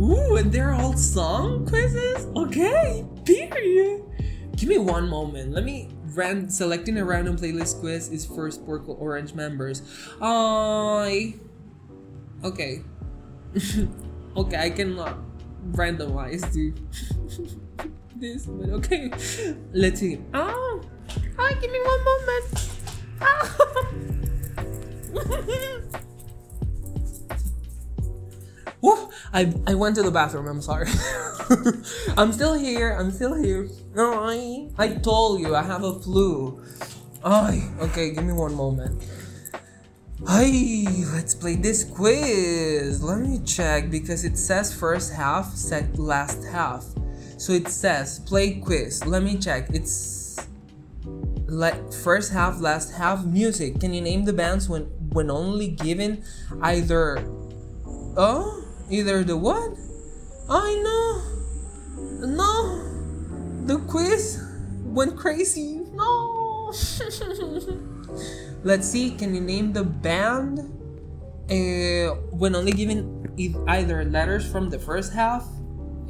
Ooh, 0.00 0.36
and 0.36 0.52
they're 0.52 0.72
all 0.72 0.96
song 0.96 1.66
quizzes? 1.66 2.26
Okay, 2.36 3.04
period. 3.24 4.04
Give 4.56 4.68
me 4.68 4.78
one 4.78 5.08
moment. 5.08 5.52
Let 5.52 5.64
me 5.64 5.90
ran 6.14 6.48
selecting 6.48 6.96
a 6.98 7.04
random 7.04 7.36
playlist 7.36 7.80
quiz 7.80 8.08
is 8.08 8.24
for 8.24 8.48
Sporcle 8.50 9.00
Orange 9.00 9.34
members. 9.34 9.82
I 10.20 11.34
okay. 12.44 12.82
okay, 14.36 14.56
I 14.56 14.70
cannot 14.70 15.18
randomize 15.72 16.52
the 16.52 16.72
this, 18.16 18.46
but 18.46 18.70
okay. 18.70 19.10
Let's 19.72 20.00
see. 20.00 20.20
Oh, 20.34 20.80
oh 21.38 21.50
give 21.60 21.70
me 21.70 21.80
one 21.80 22.04
moment. 22.04 22.70
Ah. 23.20 23.56
Woo, 28.82 29.10
I, 29.32 29.52
I 29.66 29.74
went 29.74 29.96
to 29.96 30.02
the 30.02 30.10
bathroom. 30.10 30.46
I'm 30.46 30.60
sorry. 30.60 30.88
I'm 32.16 32.32
still 32.32 32.54
here. 32.54 32.92
I'm 32.92 33.10
still 33.10 33.34
here. 33.34 33.68
No, 33.94 34.20
I 34.22 34.68
I 34.78 34.94
told 34.94 35.40
you 35.40 35.56
I 35.56 35.62
have 35.62 35.82
a 35.82 35.98
flu. 35.98 36.62
Ay, 37.24 37.68
okay, 37.80 38.10
give 38.10 38.24
me 38.24 38.32
one 38.32 38.54
moment. 38.54 39.02
Hey, 40.24 40.86
let's 41.12 41.34
play 41.34 41.56
this 41.56 41.84
quiz. 41.84 43.02
Let 43.02 43.18
me 43.18 43.38
check 43.44 43.90
because 43.90 44.24
it 44.24 44.38
says 44.38 44.72
first 44.74 45.12
half, 45.12 45.54
set 45.54 45.98
last 45.98 46.42
half. 46.50 46.86
So 47.36 47.52
it 47.52 47.68
says 47.68 48.20
play 48.20 48.54
quiz. 48.54 49.04
Let 49.04 49.22
me 49.22 49.36
check. 49.36 49.68
It's 49.74 50.40
like 51.46 51.92
first 51.92 52.32
half, 52.32 52.60
last 52.60 52.94
half 52.94 53.26
music. 53.26 53.78
Can 53.78 53.92
you 53.92 54.00
name 54.00 54.24
the 54.24 54.32
bands 54.32 54.70
when 54.70 54.84
when 55.12 55.30
only 55.30 55.68
given 55.68 56.24
either 56.62 57.18
oh 58.16 58.64
either 58.88 59.22
the 59.22 59.36
what? 59.36 59.76
I 60.48 60.74
know 60.80 62.26
no 62.26 63.66
the 63.66 63.78
quiz 63.86 64.42
went 64.82 65.14
crazy. 65.14 65.84
No. 65.92 66.72
Let's 68.66 68.88
see. 68.88 69.12
Can 69.12 69.32
you 69.32 69.40
name 69.40 69.72
the 69.72 69.84
band 69.84 70.58
uh, 71.46 72.18
when 72.34 72.56
only 72.56 72.72
given 72.72 73.06
either 73.68 74.04
letters 74.04 74.42
from 74.50 74.70
the 74.70 74.78
first 74.80 75.12
half, 75.12 75.46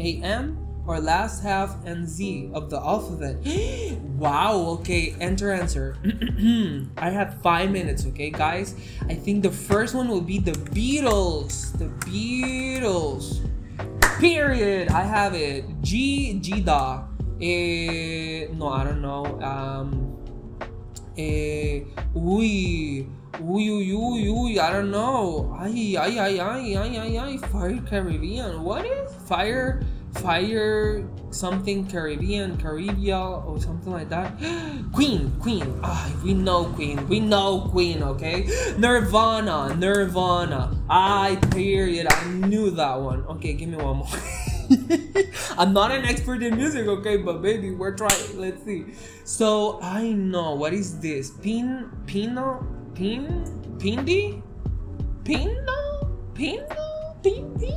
AM, 0.00 0.56
or 0.86 0.98
last 0.98 1.42
half 1.42 1.76
and 1.84 2.08
Z 2.08 2.48
of 2.54 2.70
the 2.70 2.80
alphabet. 2.80 3.36
wow, 4.16 4.56
okay, 4.80 5.14
enter 5.20 5.52
answer. 5.52 5.98
I 6.96 7.10
have 7.10 7.42
five 7.42 7.70
minutes, 7.70 8.06
okay, 8.06 8.30
guys? 8.30 8.74
I 9.06 9.16
think 9.16 9.42
the 9.42 9.50
first 9.50 9.94
one 9.94 10.08
will 10.08 10.24
be 10.24 10.38
the 10.38 10.56
Beatles. 10.72 11.76
The 11.76 11.92
Beatles. 12.08 13.44
Period. 14.18 14.88
I 14.88 15.02
have 15.02 15.34
it. 15.34 15.66
G 15.82 16.40
Gida. 16.40 17.04
Eh, 17.38 18.48
no, 18.56 18.68
I 18.68 18.84
don't 18.84 19.02
know. 19.02 19.26
Um, 19.42 20.15
eh, 21.16 21.84
uy. 22.14 23.06
Uy, 23.36 23.68
uy, 23.68 23.92
uy, 23.92 24.28
uy, 24.32 24.58
I 24.58 24.72
don't 24.72 24.90
know. 24.90 25.54
Ay, 25.60 25.96
ay, 25.96 26.18
ay, 26.18 26.40
ay, 26.40 26.76
ay, 26.76 26.92
ay, 26.96 27.18
ay, 27.18 27.36
Fire 27.52 27.76
Caribbean. 27.84 28.62
What 28.62 28.86
is 28.86 29.12
Fire? 29.28 29.82
Fire 30.14 31.04
something 31.30 31.86
Caribbean, 31.86 32.56
Caribbean, 32.56 33.44
or 33.44 33.60
something 33.60 33.92
like 33.92 34.08
that. 34.08 34.32
Queen, 34.92 35.30
Queen. 35.40 35.78
Ah, 35.82 36.10
we 36.24 36.32
know 36.32 36.64
Queen. 36.72 37.06
We 37.08 37.20
know 37.20 37.68
Queen, 37.70 38.02
okay? 38.02 38.48
Nirvana, 38.78 39.76
Nirvana. 39.76 40.74
I 40.88 41.36
period. 41.50 42.06
I 42.10 42.24
knew 42.28 42.70
that 42.70 43.00
one. 43.00 43.24
Okay, 43.36 43.52
give 43.52 43.68
me 43.68 43.76
one 43.76 43.98
more. 43.98 44.08
I'm 45.58 45.72
not 45.72 45.90
an 45.92 46.04
expert 46.04 46.42
in 46.42 46.56
music, 46.56 46.86
okay, 46.86 47.16
but 47.16 47.42
baby, 47.42 47.70
we're 47.70 47.96
trying. 47.96 48.38
Let's 48.38 48.64
see. 48.64 48.94
So 49.24 49.80
I 49.82 50.12
know 50.12 50.54
what 50.54 50.72
is 50.72 50.98
this? 51.00 51.30
Pin 51.30 51.90
Pino 52.06 52.66
Pin 52.94 53.44
Pindi? 53.78 54.42
Pino? 55.24 55.78
Pino? 56.34 56.64
Pin 57.22 57.54
Pin? 57.58 57.76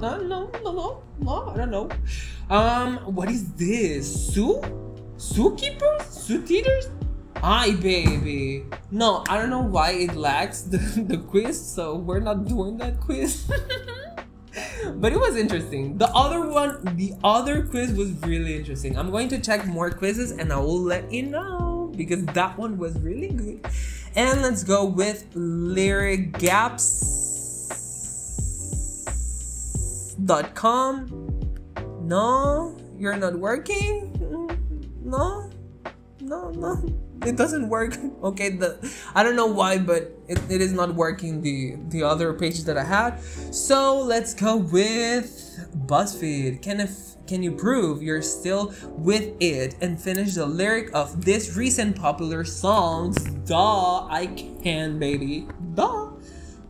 No, 0.00 0.16
no, 0.18 0.50
no, 0.64 0.72
no, 0.72 1.02
no, 1.20 1.48
I 1.50 1.56
don't 1.58 1.70
know. 1.70 1.88
Um, 2.48 2.98
what 3.14 3.30
is 3.30 3.52
this? 3.52 4.06
Zoo? 4.32 4.60
Zookeepers? 5.16 6.10
Zoo 6.10 6.42
eaters? 6.48 6.88
Hi, 7.36 7.72
baby. 7.72 8.64
No, 8.90 9.24
I 9.28 9.38
don't 9.38 9.50
know 9.50 9.62
why 9.62 9.92
it 9.92 10.16
lacks 10.16 10.62
the, 10.72 10.78
the 11.06 11.18
quiz, 11.18 11.60
so 11.60 11.96
we're 11.96 12.20
not 12.20 12.46
doing 12.46 12.78
that 12.78 13.00
quiz. 13.00 13.50
but 14.96 15.12
it 15.12 15.18
was 15.18 15.36
interesting. 15.36 15.98
The 15.98 16.08
other 16.08 16.48
one, 16.48 16.96
the 16.96 17.14
other 17.22 17.62
quiz 17.64 17.92
was 17.92 18.12
really 18.22 18.56
interesting. 18.56 18.98
I'm 18.98 19.10
going 19.10 19.28
to 19.28 19.38
check 19.38 19.66
more 19.66 19.90
quizzes 19.90 20.30
and 20.32 20.52
I 20.52 20.58
will 20.58 20.80
let 20.80 21.12
you 21.12 21.24
know 21.24 21.92
because 21.96 22.24
that 22.26 22.56
one 22.58 22.78
was 22.78 22.98
really 23.00 23.28
good. 23.28 23.60
And 24.16 24.42
let's 24.42 24.64
go 24.64 24.84
with 24.84 25.26
lyric 25.34 26.32
gaps.com. 26.38 27.10
No, 32.02 32.76
you're 32.98 33.16
not 33.16 33.38
working? 33.38 34.12
Mm, 34.18 35.04
no, 35.04 35.50
no, 36.20 36.50
no 36.50 37.09
it 37.24 37.36
doesn't 37.36 37.68
work. 37.68 37.96
Okay 38.20 38.50
the 38.50 38.76
i 39.14 39.22
don't 39.22 39.34
know 39.34 39.46
why 39.46 39.78
but 39.78 40.12
it, 40.28 40.38
it 40.50 40.60
is 40.60 40.72
not 40.72 40.94
working 40.94 41.40
the 41.40 41.76
the 41.88 42.02
other 42.02 42.34
pages 42.34 42.64
that 42.66 42.76
i 42.76 42.84
had. 42.84 43.18
So 43.50 43.98
let's 43.98 44.34
go 44.34 44.56
with 44.56 45.26
buzzfeed. 45.86 46.60
Can 46.60 46.80
if 46.80 47.16
can 47.26 47.42
you 47.42 47.52
prove 47.52 48.02
you're 48.02 48.20
still 48.20 48.74
with 48.90 49.32
it 49.40 49.74
and 49.80 49.98
finish 49.98 50.34
the 50.34 50.44
lyric 50.44 50.90
of 50.92 51.24
this 51.24 51.56
recent 51.56 51.96
popular 51.96 52.44
songs 52.44 53.16
duh 53.48 54.04
i 54.10 54.26
can 54.62 54.98
baby. 54.98 55.48
Duh. 55.74 56.10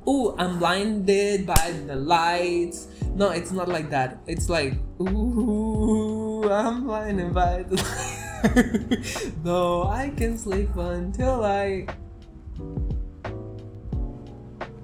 Ooh 0.07 0.37
i'm 0.39 0.59
blinded 0.61 1.47
by 1.47 1.75
the 1.87 1.97
lights. 1.97 2.87
No 3.15 3.31
it's 3.31 3.51
not 3.51 3.69
like 3.69 3.91
that. 3.91 4.23
It's 4.29 4.49
like 4.49 4.75
ooh 5.01 6.49
i'm 6.49 6.85
blinded 6.85 7.35
by 7.35 7.65
the 7.65 7.75
lights 7.83 8.30
no, 9.45 9.85
I 9.85 10.13
can 10.17 10.39
sleep 10.39 10.75
until 10.77 11.45
I. 11.45 11.87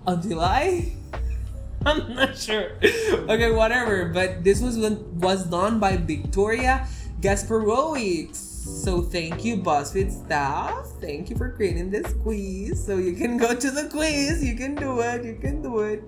Until 0.07 0.41
I? 0.41 0.93
I'm 1.87 2.15
not 2.15 2.37
sure. 2.37 2.73
Okay, 2.83 3.51
whatever. 3.51 4.07
But 4.13 4.45
this 4.45 4.61
was 4.61 4.77
was 4.77 5.47
done 5.47 5.79
by 5.79 5.97
Victoria 5.97 6.87
Gasparowics. 7.21 8.37
So 8.37 9.01
thank 9.03 9.45
you, 9.45 9.59
BuzzFeed 9.59 10.11
staff. 10.11 10.87
Thank 11.01 11.31
you 11.31 11.37
for 11.37 11.53
creating 11.53 11.91
this 11.91 12.13
quiz. 12.23 12.85
So 12.85 12.99
you 12.99 13.15
can 13.15 13.39
go 13.39 13.55
to 13.55 13.71
the 13.71 13.89
quiz. 13.89 14.45
You 14.45 14.57
can 14.57 14.75
do 14.75 15.01
it. 15.01 15.25
You 15.25 15.37
can 15.37 15.63
do 15.63 15.81
it. 15.81 16.03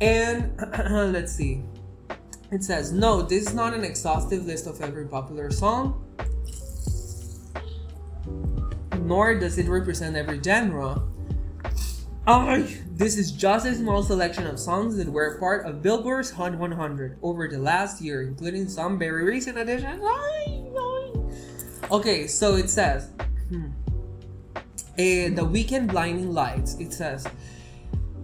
And 0.00 0.56
let's 1.12 1.32
see. 1.32 1.62
It 2.52 2.64
says, 2.64 2.90
no, 2.90 3.22
this 3.22 3.46
is 3.48 3.54
not 3.54 3.74
an 3.74 3.84
exhaustive 3.84 4.46
list 4.46 4.66
of 4.66 4.80
every 4.80 5.06
popular 5.06 5.50
song 5.50 6.04
nor 9.00 9.38
does 9.38 9.58
it 9.58 9.68
represent 9.68 10.16
every 10.16 10.42
genre. 10.42 11.02
Oh, 12.26 12.66
this 12.92 13.16
is 13.16 13.32
just 13.32 13.66
a 13.66 13.74
small 13.74 14.02
selection 14.02 14.46
of 14.46 14.60
songs 14.60 14.96
that 14.96 15.08
were 15.08 15.38
part 15.38 15.66
of 15.66 15.82
Billboard's 15.82 16.30
Hot 16.30 16.54
100 16.54 17.18
over 17.22 17.48
the 17.48 17.58
last 17.58 18.00
year, 18.00 18.22
including 18.22 18.68
some 18.68 18.98
very 18.98 19.24
recent 19.24 19.58
additions. 19.58 20.02
Okay, 21.90 22.26
so 22.26 22.54
it 22.54 22.70
says 22.70 23.10
hmm, 23.48 23.66
uh, 24.54 24.62
The 24.96 25.42
Weeknd 25.42 25.88
Blinding 25.88 26.32
Lights. 26.32 26.78
It 26.78 26.92
says, 26.92 27.26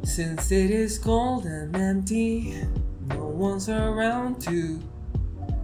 Since 0.05 0.53
it 0.53 0.71
is 0.71 0.99
cold 0.99 1.47
and 1.47 1.75
empty, 1.75 2.63
no 3.09 3.27
one's 3.27 3.69
around 3.69 4.41
to 4.43 4.81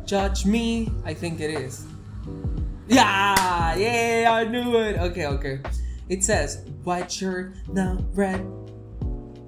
judge 0.05 0.46
me. 0.46 0.90
I 1.05 1.14
think 1.14 1.40
it 1.40 1.51
is. 1.51 1.87
Yeah, 2.92 3.74
yeah, 3.76 4.33
I 4.33 4.44
knew 4.44 4.76
it. 4.76 4.98
Okay, 4.98 5.24
okay. 5.24 5.61
It 6.11 6.22
says 6.22 6.68
white 6.85 7.11
shirt, 7.11 7.57
now 7.72 8.05
red. 8.12 8.44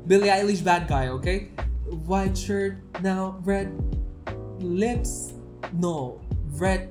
Billie 0.08 0.32
Eilish, 0.32 0.64
bad 0.64 0.88
guy. 0.88 1.08
Okay, 1.08 1.52
white 2.08 2.38
shirt, 2.38 2.80
now 3.02 3.36
red. 3.44 3.68
Lips, 4.64 5.34
no, 5.74 6.22
red. 6.56 6.88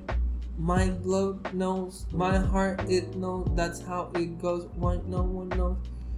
My 0.60 0.90
blood 0.90 1.52
knows, 1.56 2.06
my 2.12 2.38
heart 2.38 2.86
it 2.86 3.16
knows. 3.16 3.50
That's 3.56 3.82
how 3.82 4.12
it 4.14 4.38
goes. 4.38 4.70
Why 4.76 5.02
no 5.08 5.24
one 5.24 5.50
knows? 5.50 5.78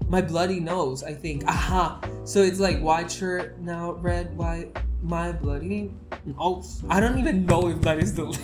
My 0.09 0.19
bloody 0.19 0.59
nose, 0.59 1.01
I 1.01 1.13
think. 1.13 1.47
Aha. 1.47 2.01
So 2.25 2.43
it's 2.43 2.59
like 2.59 2.81
white 2.81 3.09
shirt, 3.09 3.57
now 3.61 3.93
red, 3.93 4.35
white. 4.35 4.75
My 5.01 5.31
bloody. 5.31 5.93
Oh, 6.37 6.61
I 6.89 6.99
don't 6.99 7.19
even 7.19 7.45
know 7.45 7.69
if 7.69 7.79
that 7.87 7.99
is 7.99 8.15
the. 8.15 8.37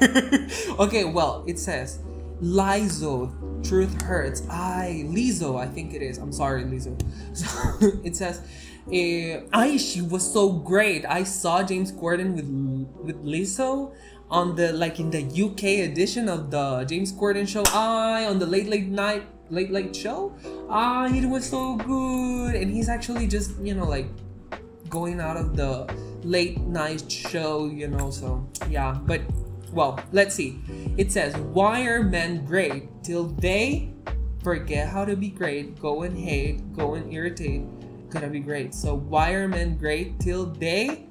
okay, 0.78 1.04
well, 1.04 1.44
it 1.46 1.58
says 1.58 1.98
Lizzo, 2.40 3.32
truth 3.66 4.00
hurts. 4.02 4.42
I 4.48 5.04
Lizzo, 5.06 5.58
I 5.58 5.66
think 5.66 5.94
it 5.94 6.02
is. 6.02 6.18
I'm 6.18 6.32
sorry, 6.32 6.64
Lizzo. 6.64 6.94
So 7.34 7.46
it 8.04 8.16
says, 8.16 8.40
uh, 8.86 9.46
"I 9.52 9.76
she 9.76 10.02
was 10.02 10.22
so 10.22 10.50
great. 10.50 11.04
I 11.06 11.24
saw 11.24 11.62
James 11.62 11.92
Corden 11.92 12.34
with 12.34 12.48
with 13.04 13.24
Lizzo 13.24 13.92
on 14.30 14.54
the 14.56 14.72
like 14.72 15.00
in 15.00 15.10
the 15.10 15.22
UK 15.22 15.90
edition 15.90 16.28
of 16.28 16.50
the 16.50 16.84
James 16.84 17.12
Corden 17.12 17.46
show. 17.46 17.64
I 17.72 18.26
on 18.26 18.38
the 18.38 18.46
late 18.46 18.68
late 18.68 18.88
night 18.88 19.24
late 19.50 19.70
late 19.70 19.94
show. 19.94 20.34
Ah, 20.68 21.06
it 21.08 21.26
was 21.26 21.48
so 21.48 21.76
good, 21.76 22.54
and 22.54 22.70
he's 22.70 22.88
actually 22.88 23.26
just 23.26 23.58
you 23.60 23.74
know 23.74 23.86
like 23.86 24.06
going 24.88 25.20
out 25.20 25.36
of 25.36 25.56
the 25.56 25.86
late 26.22 26.58
night 26.60 27.10
show, 27.10 27.66
you 27.66 27.88
know. 27.88 28.10
So 28.10 28.46
yeah, 28.68 28.98
but 29.06 29.22
well, 29.78 30.00
let's 30.10 30.34
see. 30.34 30.58
It 30.96 31.12
says, 31.12 31.36
Why 31.54 31.86
are 31.86 32.02
men 32.02 32.44
great 32.44 32.90
till 33.04 33.26
they 33.38 33.94
forget 34.42 34.88
how 34.88 35.04
to 35.04 35.14
be 35.14 35.28
great, 35.28 35.78
go 35.78 36.02
and 36.02 36.18
hate, 36.18 36.72
go 36.74 36.94
and 36.94 37.12
irritate, 37.12 37.62
gonna 38.10 38.26
be 38.28 38.40
great. 38.40 38.74
So, 38.74 38.96
why 38.96 39.34
are 39.34 39.46
men 39.46 39.78
great 39.78 40.18
till 40.18 40.46
they 40.46 41.06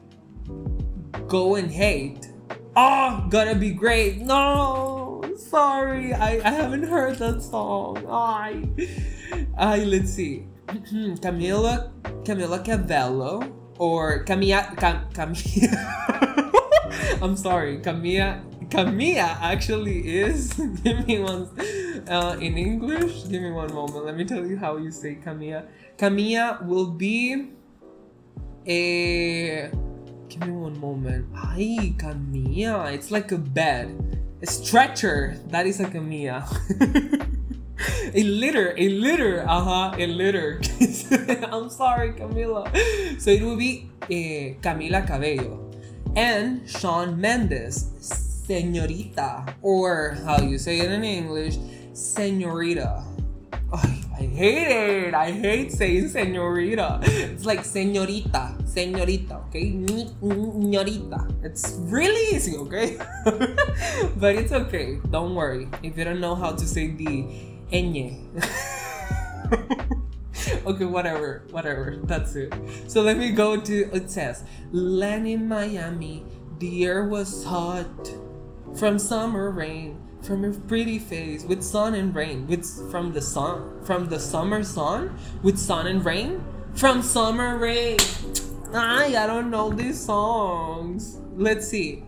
go 1.27 1.55
and 1.55 1.71
hate? 1.71 2.27
Oh, 2.75 3.25
gonna 3.29 3.55
be 3.55 3.71
great. 3.71 4.19
No, 4.19 5.23
sorry, 5.37 6.13
I, 6.13 6.43
I 6.43 6.51
haven't 6.51 6.83
heard 6.83 7.19
that 7.19 7.41
song. 7.41 8.03
I, 8.09 8.67
I 9.57 9.85
let's 9.85 10.11
see. 10.11 10.45
Camila, 11.23 11.93
Camila 12.25 12.59
Cabello, 12.65 13.47
or 13.79 14.23
Camilla, 14.25 14.75
Cam, 14.75 15.07
Camilla. 15.13 16.51
I'm 17.21 17.37
sorry, 17.37 17.79
Camilla. 17.79 18.43
Camilla 18.69 19.37
actually 19.41 20.19
is. 20.19 20.53
give 20.83 21.07
me 21.07 21.19
one. 21.19 21.49
Uh, 22.07 22.37
in 22.39 22.57
English, 22.57 23.27
give 23.27 23.41
me 23.41 23.51
one 23.51 23.73
moment. 23.73 24.05
Let 24.05 24.15
me 24.15 24.25
tell 24.25 24.45
you 24.45 24.57
how 24.57 24.77
you 24.77 24.91
say 24.91 25.15
Camilla. 25.15 25.63
Camilla 25.97 26.59
will 26.63 26.91
be 26.91 27.51
a. 28.65 29.71
Give 30.29 30.41
me 30.45 30.51
one 30.51 30.79
moment. 30.79 31.27
Ay, 31.35 31.95
Camilla. 31.97 32.91
It's 32.91 33.11
like 33.11 33.31
a 33.31 33.37
bed. 33.37 33.95
A 34.41 34.45
stretcher. 34.45 35.37
That 35.47 35.65
is 35.65 35.79
a 35.79 35.89
Camilla. 35.89 36.47
a 38.13 38.23
litter, 38.23 38.73
a 38.77 38.89
litter, 38.89 39.45
uh-huh, 39.47 39.95
a 39.97 40.07
litter. 40.07 40.61
I'm 41.51 41.69
sorry, 41.69 42.13
Camila. 42.13 42.67
So 43.19 43.31
it 43.31 43.41
will 43.41 43.57
be 43.57 43.89
uh, 44.03 44.59
Camila 44.61 45.05
Cabello 45.05 45.71
and 46.15 46.67
Shawn 46.69 47.19
Mendes, 47.19 47.91
Señorita, 48.47 49.55
or 49.61 50.17
how 50.23 50.39
you 50.41 50.57
say 50.57 50.79
it 50.79 50.89
in 50.89 51.03
English, 51.03 51.57
Señorita. 51.91 53.03
Oh, 53.73 53.83
I 54.17 54.23
hate 54.23 55.07
it. 55.07 55.13
I 55.13 55.31
hate 55.31 55.73
saying 55.73 56.05
señorita. 56.05 57.03
It's 57.03 57.45
like 57.45 57.59
señorita, 57.63 58.55
señorita, 58.63 59.45
okay? 59.47 59.73
Señorita. 59.83 61.27
It's 61.43 61.75
really 61.81 62.33
easy, 62.33 62.55
okay? 62.55 62.97
but 64.15 64.35
it's 64.35 64.53
okay. 64.53 64.99
Don't 65.11 65.35
worry. 65.35 65.67
If 65.83 65.97
you 65.97 66.05
don't 66.05 66.21
know 66.21 66.35
how 66.35 66.53
to 66.53 66.65
say 66.65 66.91
the 66.91 67.27
ñ. 67.73 68.23
okay, 70.65 70.85
whatever, 70.85 71.43
whatever. 71.51 71.99
That's 72.03 72.35
it. 72.35 72.53
So 72.87 73.01
let 73.01 73.17
me 73.17 73.31
go 73.31 73.59
to 73.59 73.89
it 73.93 74.09
says, 74.09 74.45
Land 74.71 75.27
in 75.27 75.49
Miami, 75.49 76.23
the 76.59 76.85
air 76.85 77.03
was 77.03 77.43
hot 77.43 78.09
from 78.75 78.99
summer 78.99 79.51
rain, 79.51 80.01
from 80.21 80.43
your 80.43 80.53
pretty 80.53 80.99
face 80.99 81.43
with 81.43 81.63
sun 81.63 81.95
and 81.95 82.13
rain, 82.13 82.47
with 82.47 82.65
from 82.91 83.13
the 83.13 83.21
sun, 83.21 83.83
from 83.83 84.05
the 84.07 84.19
summer 84.19 84.63
sun 84.63 85.17
with 85.43 85.57
sun 85.57 85.87
and 85.87 86.03
rain, 86.03 86.43
from 86.73 87.01
summer 87.01 87.57
rain. 87.57 87.97
I 88.73 89.15
I 89.15 89.27
don't 89.27 89.49
know 89.49 89.69
these 89.69 90.03
songs. 90.03 91.19
Let's 91.35 91.67
see. 91.67 92.03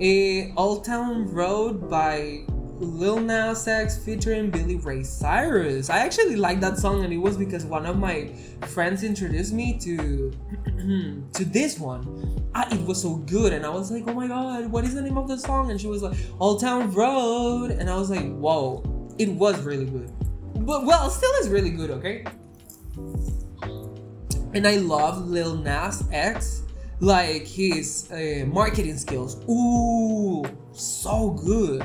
A 0.00 0.52
Old 0.56 0.84
Town 0.84 1.32
Road 1.32 1.88
by 1.88 2.46
Lil 2.80 3.20
Nas 3.20 3.66
X 3.68 3.98
featuring 3.98 4.50
Billy 4.50 4.76
Ray 4.76 5.02
Cyrus. 5.02 5.90
I 5.90 5.98
actually 5.98 6.36
like 6.36 6.60
that 6.60 6.78
song, 6.78 7.04
and 7.04 7.12
it 7.12 7.18
was 7.18 7.36
because 7.36 7.64
one 7.64 7.86
of 7.86 7.98
my 7.98 8.32
friends 8.62 9.02
introduced 9.02 9.52
me 9.52 9.78
to 9.80 10.32
to 11.32 11.44
this 11.44 11.78
one. 11.78 12.42
Ah, 12.54 12.66
it 12.72 12.80
was 12.86 13.00
so 13.00 13.16
good, 13.16 13.52
and 13.52 13.64
I 13.64 13.68
was 13.68 13.90
like, 13.90 14.04
"Oh 14.06 14.14
my 14.14 14.26
god, 14.26 14.70
what 14.70 14.84
is 14.84 14.94
the 14.94 15.02
name 15.02 15.18
of 15.18 15.28
the 15.28 15.38
song?" 15.38 15.70
And 15.70 15.80
she 15.80 15.86
was 15.86 16.02
like, 16.02 16.16
"Old 16.40 16.60
Town 16.60 16.92
Road," 16.92 17.70
and 17.70 17.88
I 17.88 17.96
was 17.96 18.10
like, 18.10 18.26
"Whoa, 18.36 18.82
it 19.18 19.28
was 19.28 19.60
really 19.62 19.86
good." 19.86 20.10
But 20.54 20.84
well, 20.84 21.10
still 21.10 21.32
is 21.40 21.48
really 21.48 21.70
good, 21.70 21.90
okay? 21.90 22.24
And 24.54 24.66
I 24.66 24.76
love 24.76 25.26
Lil 25.26 25.56
Nas 25.56 26.04
X 26.12 26.62
like 27.00 27.46
his 27.46 28.10
uh, 28.10 28.46
marketing 28.46 28.96
skills. 28.96 29.36
Ooh, 29.48 30.44
so 30.72 31.30
good. 31.30 31.84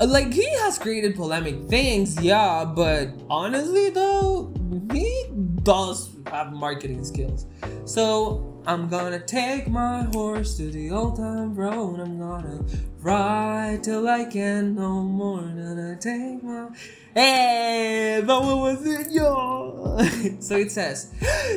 Uh, 0.00 0.06
like 0.06 0.32
he 0.32 0.48
has 0.58 0.78
created 0.78 1.16
polemic 1.16 1.68
things, 1.68 2.20
yeah, 2.22 2.64
but 2.64 3.08
honestly 3.28 3.90
though, 3.90 4.54
he 4.92 5.26
does 5.64 6.10
have 6.28 6.52
marketing 6.52 7.04
skills. 7.04 7.46
So 7.84 8.62
I'm 8.64 8.88
gonna 8.88 9.18
take 9.18 9.66
my 9.66 10.02
horse 10.12 10.56
to 10.58 10.70
the 10.70 10.90
Old 10.90 11.16
Town 11.16 11.54
Road. 11.54 11.98
I'm 11.98 12.18
gonna 12.18 12.64
ride 13.00 13.82
till 13.82 14.06
I 14.06 14.24
can 14.24 14.76
no 14.76 15.02
more. 15.02 15.40
Gonna 15.40 15.96
take 15.96 16.44
my 16.44 16.68
Hey, 17.14 18.22
that 18.24 18.40
one 18.40 18.60
was 18.60 18.86
it, 18.86 19.10
yo. 19.10 19.98
so 20.38 20.56
it 20.56 20.70
says, 20.70 21.12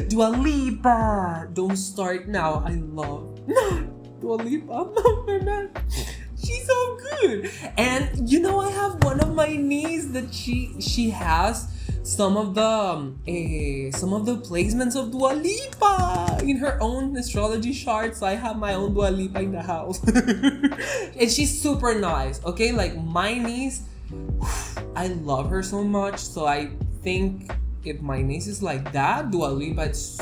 Dua 0.08 0.30
Lipa, 0.30 1.48
don't 1.54 1.78
start 1.78 2.28
now. 2.28 2.64
I 2.66 2.74
love 2.82 3.40
Dua 4.20 4.36
Lipa. 4.36 4.74
I'm 4.74 4.94
not 4.96 5.28
my 5.28 5.38
man. 5.40 5.70
She's 6.44 6.66
so 6.66 6.98
good. 6.98 7.52
And 7.78 8.30
you 8.30 8.40
know, 8.40 8.60
I 8.60 8.72
have 8.72 9.04
one 9.04 9.20
of 9.20 9.34
my 9.36 9.56
niece 9.56 10.08
that 10.08 10.34
she 10.34 10.76
she 10.80 11.10
has 11.12 11.68
some 12.04 12.36
of 12.36 12.56
the 12.56 12.66
um, 12.66 13.20
eh, 13.28 13.92
some 13.92 14.14
of 14.14 14.26
the 14.26 14.38
placements 14.38 14.96
of 14.96 15.12
Dua 15.12 15.34
Lipa 15.34 16.40
in 16.44 16.58
her 16.58 16.78
own 16.82 17.16
astrology 17.18 17.74
charts. 17.74 18.22
I 18.22 18.36
have 18.36 18.58
my 18.58 18.74
own 18.74 18.94
Dua 18.94 19.10
Lipa 19.12 19.40
in 19.42 19.52
the 19.52 19.62
house, 19.62 20.04
and 21.20 21.30
she's 21.30 21.62
super 21.62 21.94
nice. 22.00 22.44
Okay, 22.44 22.72
like 22.72 22.98
my 22.98 23.38
niece 23.38 23.84
I 24.96 25.08
love 25.08 25.50
her 25.50 25.64
so 25.64 25.84
much. 25.84 26.20
So 26.20 26.46
I 26.46 26.72
think 27.02 27.52
if 27.84 28.02
my 28.02 28.22
niece 28.22 28.48
is 28.48 28.62
like 28.62 28.92
that, 28.94 29.32
Dua 29.32 29.48
Lipa, 29.48 29.86
it's 29.86 30.20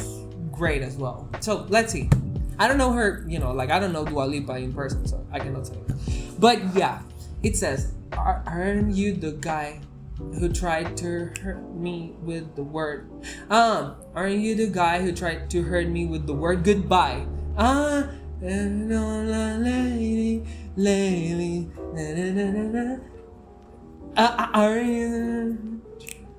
great 0.51 0.81
as 0.81 0.95
well. 0.95 1.29
So 1.39 1.65
let's 1.69 1.91
see. 1.91 2.09
I 2.59 2.67
don't 2.67 2.77
know 2.77 2.91
her, 2.91 3.23
you 3.27 3.39
know, 3.39 3.53
like 3.53 3.71
I 3.71 3.79
don't 3.79 3.93
know 3.93 4.05
Dua 4.05 4.23
Lipa 4.23 4.57
in 4.57 4.73
person, 4.73 5.07
so 5.07 5.25
I 5.31 5.39
cannot 5.39 5.67
say. 5.67 5.75
But 6.39 6.71
yeah, 6.71 7.03
it 7.43 7.59
says, 7.59 7.91
"Aren't 8.15 8.95
you 8.95 9.11
the 9.11 9.35
guy 9.35 9.83
who 10.15 10.47
tried 10.47 10.95
to 11.03 11.35
hurt 11.43 11.59
me 11.75 12.15
with 12.23 12.55
the 12.55 12.63
word? 12.63 13.11
Um, 13.51 13.99
aren't 14.15 14.39
you 14.39 14.55
the 14.55 14.71
guy 14.71 15.03
who 15.03 15.11
tried 15.11 15.51
to 15.51 15.63
hurt 15.63 15.91
me 15.91 16.07
with 16.07 16.27
the 16.27 16.33
word 16.33 16.63
goodbye? 16.63 17.27
Ah, 17.59 18.07
lady, 18.39 20.47
lady, 20.79 21.67
uh, 24.15 24.47
are 24.55 24.79
you 24.79 25.59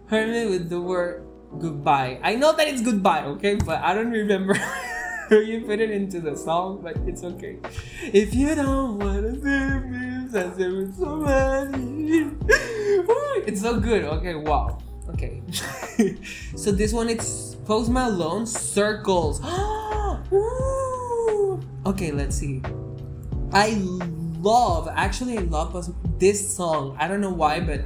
hurt 0.08 0.28
me 0.32 0.48
with 0.48 0.72
the 0.72 0.80
word 0.80 1.28
goodbye? 1.60 2.16
I 2.24 2.40
know 2.40 2.56
that 2.56 2.68
it's 2.68 2.80
goodbye, 2.80 3.28
okay, 3.36 3.60
but 3.60 3.84
I 3.84 3.92
don't 3.92 4.16
remember 4.16 4.56
you 5.30 5.62
put 5.64 5.78
it 5.78 5.90
into 5.90 6.20
the 6.20 6.36
song, 6.36 6.80
but 6.82 6.96
it's 7.06 7.22
okay. 7.22 7.58
If 8.02 8.34
you 8.34 8.52
don't 8.56 8.98
wanna 8.98 9.34
see 9.34 9.70
me, 9.88 10.26
I 10.26 10.28
say 10.56 10.68
with 10.68 10.98
somebody. 10.98 12.32
it's 13.46 13.60
so 13.60 13.78
good. 13.78 14.04
Okay, 14.04 14.34
wow. 14.34 14.78
Okay. 15.10 15.40
so 16.56 16.72
this 16.72 16.92
one 16.92 17.08
it's 17.08 17.54
Post 17.64 17.90
Malone 17.90 18.44
Circles. 18.44 19.40
okay, 21.86 22.10
let's 22.10 22.36
see. 22.36 22.60
I 23.52 23.74
love, 24.40 24.88
actually, 24.92 25.38
I 25.38 25.42
love 25.42 25.94
this 26.18 26.56
song. 26.56 26.96
I 26.98 27.06
don't 27.06 27.20
know 27.20 27.32
why, 27.32 27.60
but 27.60 27.84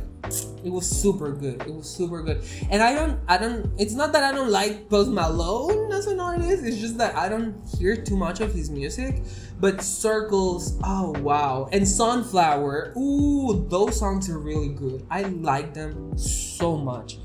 it 0.64 0.70
was 0.70 0.88
super 0.88 1.32
good. 1.32 1.62
It 1.62 1.74
was 1.74 1.88
super 1.88 2.22
good. 2.22 2.42
And 2.70 2.82
I 2.82 2.94
don't, 2.94 3.20
I 3.28 3.38
don't, 3.38 3.70
it's 3.78 3.94
not 3.94 4.12
that 4.12 4.22
I 4.22 4.32
don't 4.32 4.50
like 4.50 4.88
Post 4.88 5.10
Malone 5.10 5.92
as 5.92 6.06
an 6.06 6.20
artist, 6.20 6.64
it's 6.64 6.78
just 6.78 6.98
that 6.98 7.14
I 7.16 7.28
don't 7.28 7.56
hear 7.78 7.96
too 7.96 8.16
much 8.16 8.40
of 8.40 8.52
his 8.52 8.70
music. 8.70 9.22
But 9.60 9.82
Circles, 9.82 10.78
oh 10.84 11.12
wow. 11.20 11.68
And 11.72 11.86
Sunflower, 11.88 12.94
ooh, 12.96 13.66
those 13.68 13.98
songs 13.98 14.28
are 14.28 14.38
really 14.38 14.68
good. 14.68 15.06
I 15.10 15.22
like 15.22 15.74
them 15.74 16.16
so 16.18 16.76
much. 16.76 17.18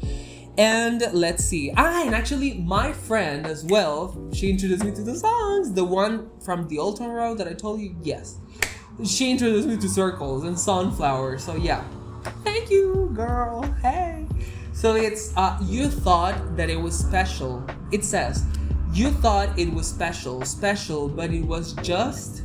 And 0.57 1.01
let's 1.13 1.43
see. 1.45 1.71
Ah, 1.77 2.05
and 2.05 2.13
actually, 2.13 2.55
my 2.55 2.91
friend 2.91 3.47
as 3.47 3.63
well, 3.63 4.29
she 4.33 4.49
introduced 4.49 4.83
me 4.83 4.91
to 4.91 5.01
the 5.01 5.15
songs. 5.15 5.71
The 5.71 5.85
one 5.85 6.29
from 6.41 6.67
the 6.67 6.79
Old 6.79 6.97
Town 6.97 7.11
Road 7.11 7.37
that 7.37 7.47
I 7.47 7.53
told 7.53 7.79
you, 7.79 7.95
yes 8.01 8.39
she 9.05 9.31
introduced 9.31 9.67
me 9.67 9.77
to 9.77 9.89
circles 9.89 10.43
and 10.43 10.59
sunflower. 10.59 11.37
So 11.39 11.55
yeah, 11.55 11.83
you, 12.69 13.11
girl. 13.13 13.63
Hey. 13.81 14.27
So 14.73 14.95
it's 14.95 15.33
uh, 15.35 15.57
you 15.63 15.89
thought 15.89 16.55
that 16.55 16.69
it 16.69 16.79
was 16.79 16.97
special. 16.97 17.65
It 17.91 18.05
says 18.05 18.45
you 18.93 19.11
thought 19.11 19.57
it 19.57 19.71
was 19.71 19.87
special, 19.87 20.43
special, 20.45 21.07
but 21.07 21.31
it 21.31 21.45
was 21.45 21.73
just. 21.73 22.43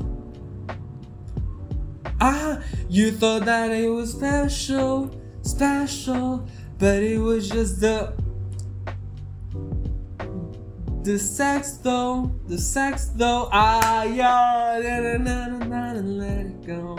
Ah, 2.21 2.61
you 2.89 3.13
thought 3.13 3.45
that 3.45 3.71
it 3.71 3.89
was 3.89 4.13
special, 4.13 5.11
special, 5.43 6.47
but 6.79 7.03
it 7.03 7.19
was 7.19 7.49
just 7.49 7.81
the 7.81 8.15
the 11.05 11.19
sex 11.19 11.77
though, 11.83 12.33
the 12.47 12.57
sex 12.57 13.11
though, 13.15 13.49
ah 13.53 14.05
yeah, 14.05 14.79
let 14.81 15.05
it 15.05 16.67
go, 16.67 16.99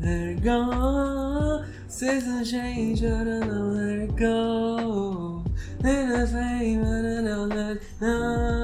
let 0.00 0.16
it 0.16 0.42
go. 0.42 1.64
Seasons 2.02 2.50
change, 2.50 2.98
I 3.04 3.22
don't 3.22 3.46
know 3.46 3.78
let 3.78 4.10
it 4.10 4.16
go. 4.16 5.44
Let 5.82 6.08
the 6.08 6.26
fame, 6.26 6.82
I 6.82 6.98
don't 6.98 7.24
know 7.24 7.44
let 7.46 7.76
it 7.76 7.82
go. 8.00 8.58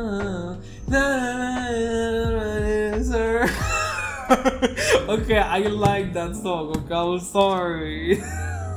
okay, 5.15 5.39
I 5.39 5.59
like 5.71 6.13
that 6.15 6.35
song. 6.35 6.79
Okay, 6.79 6.93
I'm 6.93 7.21
sorry. 7.21 8.21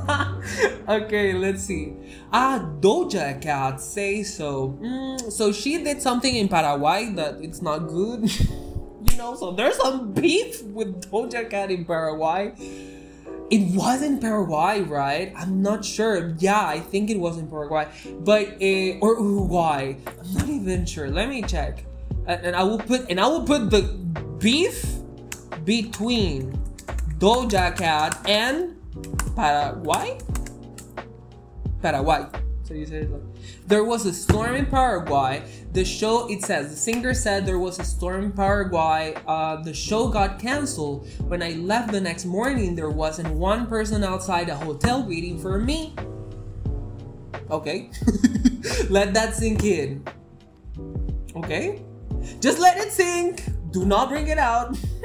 okay, 0.87 1.33
let's 1.33 1.63
see. 1.63 1.95
Ah, 2.31 2.63
Doja 2.79 3.41
Cat 3.41 3.81
say 3.81 4.21
so. 4.21 4.77
Mm, 4.79 5.31
so 5.31 5.51
she 5.51 5.83
did 5.83 6.03
something 6.03 6.35
in 6.35 6.47
Paraguay 6.47 7.09
that 7.15 7.41
it's 7.41 7.63
not 7.63 7.87
good. 7.87 8.29
you 9.09 9.17
know, 9.17 9.33
so 9.33 9.53
there's 9.53 9.77
some 9.77 10.13
beef 10.13 10.61
with 10.61 11.09
Doja 11.09 11.49
Cat 11.49 11.71
in 11.71 11.83
Paraguay. 11.83 12.53
It 13.51 13.75
was 13.75 14.01
in 14.01 14.19
Paraguay, 14.19 14.79
right? 14.79 15.33
I'm 15.35 15.61
not 15.61 15.83
sure. 15.83 16.33
Yeah, 16.39 16.65
I 16.65 16.79
think 16.79 17.09
it 17.09 17.19
was 17.19 17.37
in 17.37 17.47
Paraguay, 17.47 17.85
but 18.21 18.47
uh, 18.63 19.03
or 19.03 19.19
Uruguay. 19.19 19.95
I'm 20.07 20.33
not 20.33 20.47
even 20.47 20.85
sure. 20.85 21.09
Let 21.09 21.27
me 21.27 21.41
check. 21.41 21.83
And, 22.27 22.45
and 22.45 22.55
I 22.55 22.63
will 22.63 22.79
put 22.79 23.09
and 23.11 23.19
I 23.19 23.27
will 23.27 23.43
put 23.43 23.69
the 23.69 23.81
beef 24.39 24.81
between 25.65 26.57
Doja 27.19 27.75
Cat 27.75 28.17
and 28.25 28.79
Paraguay? 29.35 30.17
Paraguay. 31.81 32.40
You 32.75 32.85
said 32.85 33.11
like 33.11 33.21
there 33.67 33.83
was 33.83 34.05
a 34.05 34.13
storm 34.13 34.55
in 34.55 34.65
Paraguay. 34.65 35.43
The 35.73 35.85
show 35.85 36.29
it 36.29 36.43
says 36.43 36.69
the 36.69 36.75
singer 36.75 37.13
said 37.13 37.45
there 37.45 37.59
was 37.59 37.79
a 37.79 37.83
storm 37.83 38.25
in 38.25 38.31
Paraguay. 38.31 39.15
Uh, 39.27 39.61
the 39.61 39.73
show 39.73 40.07
got 40.07 40.39
canceled. 40.39 41.07
When 41.27 41.41
I 41.43 41.51
left 41.51 41.91
the 41.91 42.01
next 42.01 42.25
morning, 42.25 42.75
there 42.75 42.89
wasn't 42.89 43.33
one 43.33 43.67
person 43.67 44.03
outside 44.03 44.49
a 44.49 44.55
hotel 44.55 45.05
waiting 45.07 45.39
for 45.39 45.59
me. 45.59 45.95
Okay, 47.49 47.89
let 48.89 49.13
that 49.13 49.35
sink 49.35 49.63
in. 49.63 50.05
Okay, 51.35 51.83
just 52.39 52.59
let 52.59 52.77
it 52.77 52.91
sink. 52.91 53.43
Do 53.71 53.85
not 53.85 54.09
bring 54.09 54.27
it 54.27 54.37
out. 54.37 54.77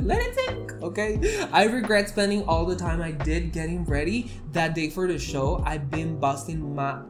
Let 0.00 0.20
it 0.20 0.34
sink, 0.34 0.72
okay? 0.82 1.46
I 1.52 1.64
regret 1.64 2.08
spending 2.08 2.42
all 2.44 2.66
the 2.66 2.74
time 2.74 3.00
I 3.00 3.12
did 3.12 3.52
getting 3.52 3.84
ready 3.84 4.32
that 4.52 4.74
day 4.74 4.90
for 4.90 5.06
the 5.06 5.18
show. 5.18 5.62
I've 5.64 5.90
been 5.90 6.18
busting 6.18 6.74
my 6.74 7.02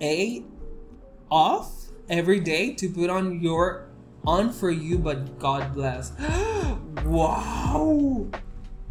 A 0.00 0.44
off 1.30 1.90
every 2.08 2.40
day 2.40 2.72
to 2.74 2.88
put 2.88 3.10
on 3.10 3.40
your 3.42 3.88
on 4.24 4.52
for 4.52 4.70
you, 4.70 4.98
but 4.98 5.38
God 5.38 5.74
bless. 5.74 6.12
wow. 7.04 8.28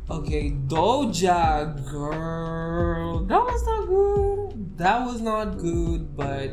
Okay, 0.09 0.51
Doja 0.51 1.89
girl. 1.89 3.26
That 3.26 3.41
was 3.41 3.66
not 3.66 3.88
good. 3.88 4.78
That 4.78 5.05
was 5.05 5.22
not 5.22 5.57
good, 5.57 6.16
but 6.16 6.51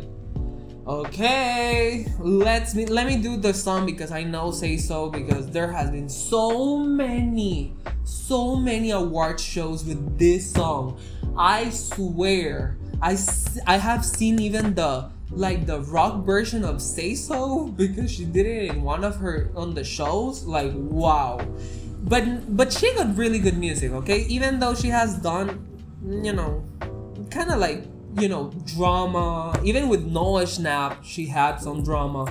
Okay, 0.89 2.07
let's 2.19 2.75
me 2.75 2.87
let 2.87 3.07
me 3.07 3.21
do 3.21 3.37
the 3.37 3.53
song 3.53 3.85
because 3.85 4.11
I 4.11 4.23
know 4.23 4.51
say 4.51 4.79
so 4.79 5.11
because 5.11 5.51
there 5.51 5.71
has 5.71 5.91
been 5.91 6.09
so 6.09 6.79
many, 6.79 7.77
so 8.05 8.57
many 8.57 8.93
award 8.93 9.39
shows 9.39 9.85
with 9.85 10.19
this 10.19 10.51
song. 10.51 10.99
I 11.37 11.69
swear, 11.69 12.79
i 13.03 13.19
i 13.67 13.77
have 13.77 14.03
seen 14.03 14.41
even 14.41 14.73
the 14.73 15.11
like 15.31 15.67
the 15.67 15.83
rock 15.93 16.25
version 16.25 16.65
of 16.65 16.81
Say 16.81 17.15
So 17.15 17.69
because 17.77 18.11
she 18.11 18.25
did 18.25 18.47
it 18.47 18.73
in 18.73 18.81
one 18.81 19.05
of 19.05 19.17
her 19.17 19.53
on 19.55 19.75
the 19.75 19.85
shows. 19.85 20.45
Like 20.45 20.73
wow, 20.73 21.37
but 22.01 22.25
but 22.57 22.73
she 22.73 22.89
got 22.95 23.15
really 23.15 23.41
good 23.41 23.59
music. 23.59 23.93
Okay, 23.93 24.25
even 24.33 24.59
though 24.59 24.75
she 24.75 24.89
has 24.89 25.19
done, 25.19 25.69
you 26.01 26.33
know, 26.33 26.65
kind 27.29 27.53
of 27.53 27.61
like 27.61 27.85
you 28.21 28.29
know 28.29 28.53
drama. 28.77 29.59
Even 29.65 29.89
with 29.89 30.05
Noah 30.05 30.45
Schnapp 30.45 31.05
she 31.05 31.27
had 31.27 31.57
some 31.59 31.83
drama. 31.83 32.25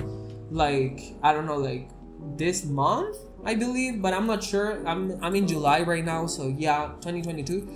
Like 0.49 1.01
i 1.23 1.33
don't 1.33 1.45
know 1.45 1.57
like 1.57 1.89
this 2.37 2.63
month 2.65 3.17
i 3.43 3.53
believe 3.53 4.01
but 4.01 4.13
i'm 4.13 4.25
not 4.25 4.41
sure. 4.43 4.85
I'm 4.87 5.21
i'm 5.21 5.35
in 5.35 5.45
july 5.45 5.81
right 5.81 6.03
now 6.03 6.25
so 6.25 6.47
yeah 6.57 6.93
2022 7.01 7.67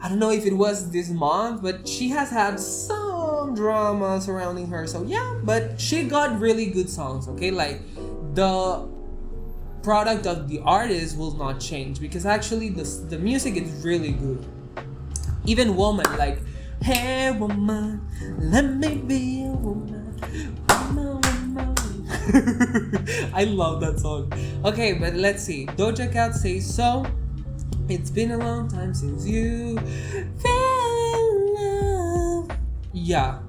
i 0.00 0.08
don't 0.08 0.18
know 0.18 0.30
if 0.30 0.44
it 0.44 0.52
was 0.52 0.90
this 0.90 1.08
month 1.08 1.62
but 1.62 1.86
she 1.86 2.08
has 2.08 2.30
had 2.30 2.58
some 2.58 3.54
drama 3.54 4.20
surrounding 4.20 4.66
her 4.66 4.86
so 4.86 5.04
yeah 5.04 5.38
but 5.44 5.80
she 5.80 6.04
got 6.04 6.38
really 6.40 6.66
good 6.66 6.88
songs 6.90 7.28
okay? 7.28 7.50
Like 7.50 7.80
the 8.34 8.88
product 9.82 10.26
of 10.26 10.48
the 10.48 10.60
artist 10.60 11.16
will 11.16 11.36
not 11.36 11.60
change 11.60 12.00
because 12.00 12.26
actually 12.26 12.68
the, 12.68 12.84
the 13.08 13.18
music 13.18 13.56
is 13.56 13.84
really 13.84 14.12
good. 14.12 14.44
Even 15.46 15.74
woman 15.74 16.04
like 16.18 16.38
hey 16.82 17.30
woman. 17.32 18.00
Let 18.38 18.64
me 18.64 18.96
be 18.96 19.44
a 19.44 19.48
woman. 19.48 20.16
Woman, 20.68 21.20
woman. 21.54 23.30
i 23.34 23.44
love 23.44 23.80
that 23.80 23.98
song. 24.00 24.32
Okay 24.64 24.94
but 24.94 25.14
let's 25.14 25.42
see. 25.42 25.66
Doja 25.66 26.12
cat 26.12 26.34
says 26.34 26.74
so. 26.74 27.06
It's 27.88 28.10
been 28.10 28.30
a 28.32 28.38
long 28.38 28.68
time 28.68 28.94
since 28.94 29.26
you 29.26 29.78
fell 30.38 31.14
in 31.14 31.54
love. 31.54 32.58
Yeah. 32.92 33.38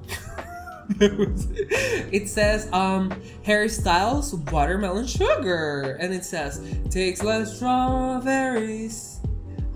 It 1.00 2.28
says 2.28 2.70
um 2.72 3.14
Harry 3.44 3.68
Styles 3.68 4.34
watermelon 4.34 5.06
sugar. 5.06 5.96
And 6.00 6.12
it 6.12 6.24
says 6.24 6.60
takes 6.90 7.22
less 7.22 7.56
strawberries 7.56 9.11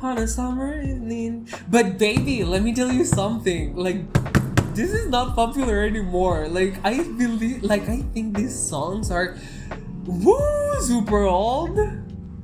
on 0.03 0.19
a 0.19 0.27
summer 0.27 0.81
evening. 0.81 1.49
But 1.69 1.99
baby, 1.99 2.45
let 2.45 2.63
me 2.63 2.75
tell 2.75 2.93
you 2.93 3.05
something. 3.05 3.77
Like 3.77 4.01
this 4.75 4.93
is 4.93 5.09
not 5.09 5.35
popular 5.35 5.85
anymore. 5.85 6.49
Like 6.49 6.77
I 6.85 7.03
believe 7.03 7.63
like 7.63 7.89
I 7.89 8.03
think 8.13 8.37
these 8.37 8.57
songs 8.57 9.11
are 9.11 9.37
woo 10.05 10.81
super 10.81 11.23
old. 11.23 11.77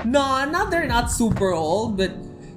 No, 0.05 0.45
not 0.51 0.71
they're 0.71 0.87
not 0.87 1.11
super 1.11 1.53
old, 1.53 1.97
but 1.97 2.13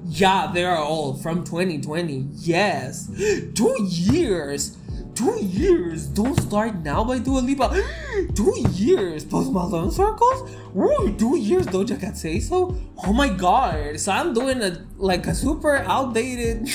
yeah, 0.08 0.52
they 0.54 0.64
are 0.64 0.78
old 0.78 1.22
from 1.22 1.44
2020. 1.44 2.28
Yes. 2.34 3.10
Two 3.54 3.76
years. 3.82 4.78
Two 5.16 5.40
years. 5.42 6.08
Don't 6.08 6.38
start 6.42 6.76
now 6.84 7.04
by 7.06 7.20
Dua 7.20 7.40
Lipa. 7.40 7.82
Two 8.36 8.54
years. 8.72 9.24
Post 9.24 9.54
Malone 9.54 9.90
circles. 9.90 10.52
Ooh, 10.76 11.16
two 11.18 11.38
years. 11.38 11.66
Doja 11.68 11.98
Cat 12.00 12.18
say 12.18 12.42
so. 12.42 12.76
Oh 13.06 13.14
my 13.14 13.30
god. 13.30 13.98
So 13.98 14.12
I'm 14.12 14.34
doing 14.34 14.62
a 14.62 14.86
like 14.98 15.26
a 15.28 15.34
super 15.34 15.78
outdated 15.78 16.70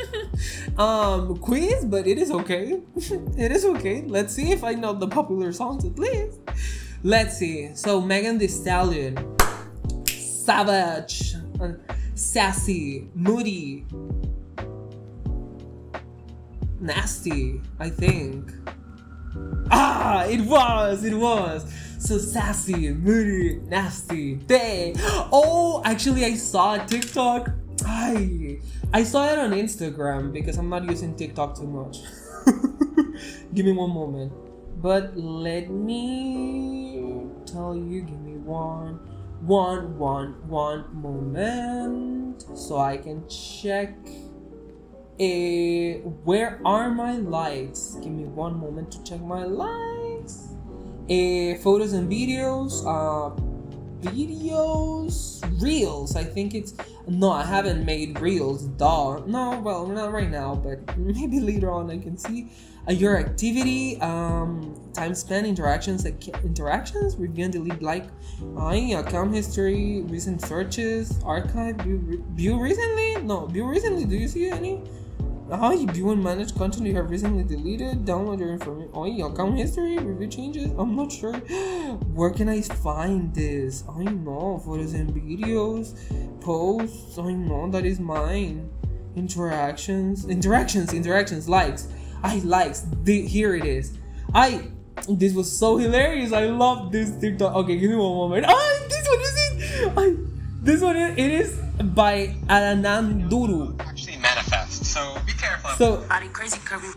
um 0.78 1.36
quiz, 1.38 1.84
but 1.84 2.06
it 2.06 2.16
is 2.16 2.30
okay. 2.30 2.80
it 2.96 3.52
is 3.52 3.66
okay. 3.66 4.02
Let's 4.06 4.34
see 4.34 4.50
if 4.50 4.64
I 4.64 4.72
know 4.72 4.94
the 4.94 5.08
popular 5.08 5.52
songs 5.52 5.84
at 5.84 5.98
least. 5.98 6.40
Let's 7.02 7.36
see. 7.36 7.74
So 7.74 8.00
Megan 8.00 8.38
Thee 8.38 8.48
Stallion, 8.48 9.18
Savage, 10.06 11.34
Sassy, 12.14 13.08
Moody, 13.14 13.84
Nasty, 16.88 17.60
I 17.78 17.90
think. 17.90 18.50
Ah, 19.70 20.24
it 20.24 20.40
was, 20.40 21.04
it 21.04 21.12
was. 21.12 21.70
So 21.98 22.16
sassy, 22.16 22.94
moody, 22.94 23.60
nasty, 23.68 24.36
they. 24.36 24.94
Oh, 25.30 25.82
actually, 25.84 26.24
I 26.24 26.34
saw 26.36 26.78
TikTok. 26.78 27.50
I 27.84 28.60
I 28.94 29.02
saw 29.02 29.30
it 29.30 29.38
on 29.38 29.50
Instagram 29.50 30.32
because 30.32 30.56
I'm 30.56 30.70
not 30.70 30.88
using 30.88 31.14
TikTok 31.14 31.58
too 31.58 31.66
much. 31.66 31.98
give 33.54 33.66
me 33.66 33.72
one 33.72 33.90
moment. 33.90 34.32
But 34.80 35.14
let 35.14 35.68
me 35.68 37.26
tell 37.44 37.76
you, 37.76 38.00
give 38.00 38.20
me 38.20 38.32
one, 38.38 38.94
one, 39.42 39.98
one, 39.98 40.48
one 40.48 40.86
moment 40.94 42.46
so 42.54 42.78
I 42.78 42.96
can 42.96 43.28
check. 43.28 43.94
Eh, 45.20 45.98
where 46.22 46.60
are 46.64 46.90
my 46.90 47.16
likes? 47.16 47.96
Give 48.00 48.12
me 48.12 48.24
one 48.24 48.56
moment 48.58 48.92
to 48.92 49.02
check 49.02 49.20
my 49.20 49.44
likes. 49.44 50.54
Eh, 51.10 51.56
photos 51.56 51.92
and 51.92 52.08
videos. 52.08 52.86
Uh, 52.86 53.34
videos, 54.00 55.42
reels. 55.60 56.14
I 56.14 56.22
think 56.22 56.54
it's 56.54 56.74
no, 57.08 57.32
I 57.32 57.42
haven't 57.42 57.84
made 57.84 58.20
reels. 58.20 58.64
Duh. 58.78 59.18
No, 59.26 59.60
well, 59.60 59.86
not 59.86 60.12
right 60.12 60.30
now, 60.30 60.54
but 60.54 60.96
maybe 60.98 61.40
later 61.40 61.72
on 61.72 61.90
I 61.90 61.98
can 61.98 62.16
see 62.16 62.50
uh, 62.88 62.92
your 62.92 63.18
activity, 63.18 64.00
um, 64.00 64.74
time 64.92 65.16
spent, 65.16 65.48
interactions, 65.48 66.04
interactions, 66.04 67.16
review 67.16 67.44
and 67.44 67.52
delete, 67.52 67.82
like, 67.82 68.06
uh, 68.56 68.68
account 68.68 69.34
history, 69.34 70.02
recent 70.02 70.42
searches, 70.42 71.18
archive, 71.24 71.76
view, 71.80 72.24
view 72.34 72.60
recently. 72.60 73.16
No, 73.22 73.46
view 73.46 73.66
recently. 73.66 74.04
Do 74.04 74.16
you 74.16 74.28
see 74.28 74.48
any? 74.48 74.80
How 75.50 75.72
you 75.72 75.86
view 75.86 76.10
and 76.10 76.22
manage 76.22 76.54
content 76.54 76.86
you 76.86 76.94
have 76.96 77.08
recently 77.08 77.42
deleted? 77.42 78.04
Download 78.04 78.38
your 78.38 78.50
information. 78.50 78.90
Oh, 78.92 79.06
your 79.06 79.32
account 79.32 79.56
history, 79.56 79.96
review 79.96 80.28
changes. 80.28 80.70
I'm 80.76 80.94
not 80.94 81.10
sure. 81.10 81.32
Where 82.12 82.28
can 82.28 82.50
I 82.50 82.60
find 82.60 83.34
this? 83.34 83.82
I 83.88 84.02
know 84.04 84.60
photos 84.62 84.92
and 84.92 85.10
videos, 85.10 85.94
posts. 86.42 87.18
I 87.18 87.32
know 87.32 87.70
that 87.70 87.86
is 87.86 87.98
mine. 87.98 88.68
Interactions, 89.16 90.26
interactions, 90.26 90.92
interactions, 90.92 91.48
likes. 91.48 91.88
I 92.22 92.40
likes. 92.40 92.84
The, 93.04 93.26
here 93.26 93.54
it 93.54 93.64
is. 93.64 93.96
I. 94.34 94.68
This 95.08 95.32
was 95.32 95.50
so 95.50 95.78
hilarious. 95.78 96.32
I 96.32 96.46
love 96.46 96.92
this 96.92 97.10
TikTok. 97.18 97.54
Okay, 97.54 97.78
give 97.78 97.88
me 97.88 97.96
one 97.96 98.16
moment. 98.16 98.46
Ah, 98.50 98.78
this 98.90 99.08
one 99.08 99.20
is 99.20 99.36
it. 99.38 99.92
I. 99.96 100.14
This 100.60 100.82
one 100.82 100.96
is, 100.96 101.16
it 101.16 101.30
is 101.30 101.58
by 101.94 102.36
Alananduru. 102.48 103.80
actually 103.80 104.18
manifest. 104.18 104.84
So. 104.84 105.16
So 105.76 106.04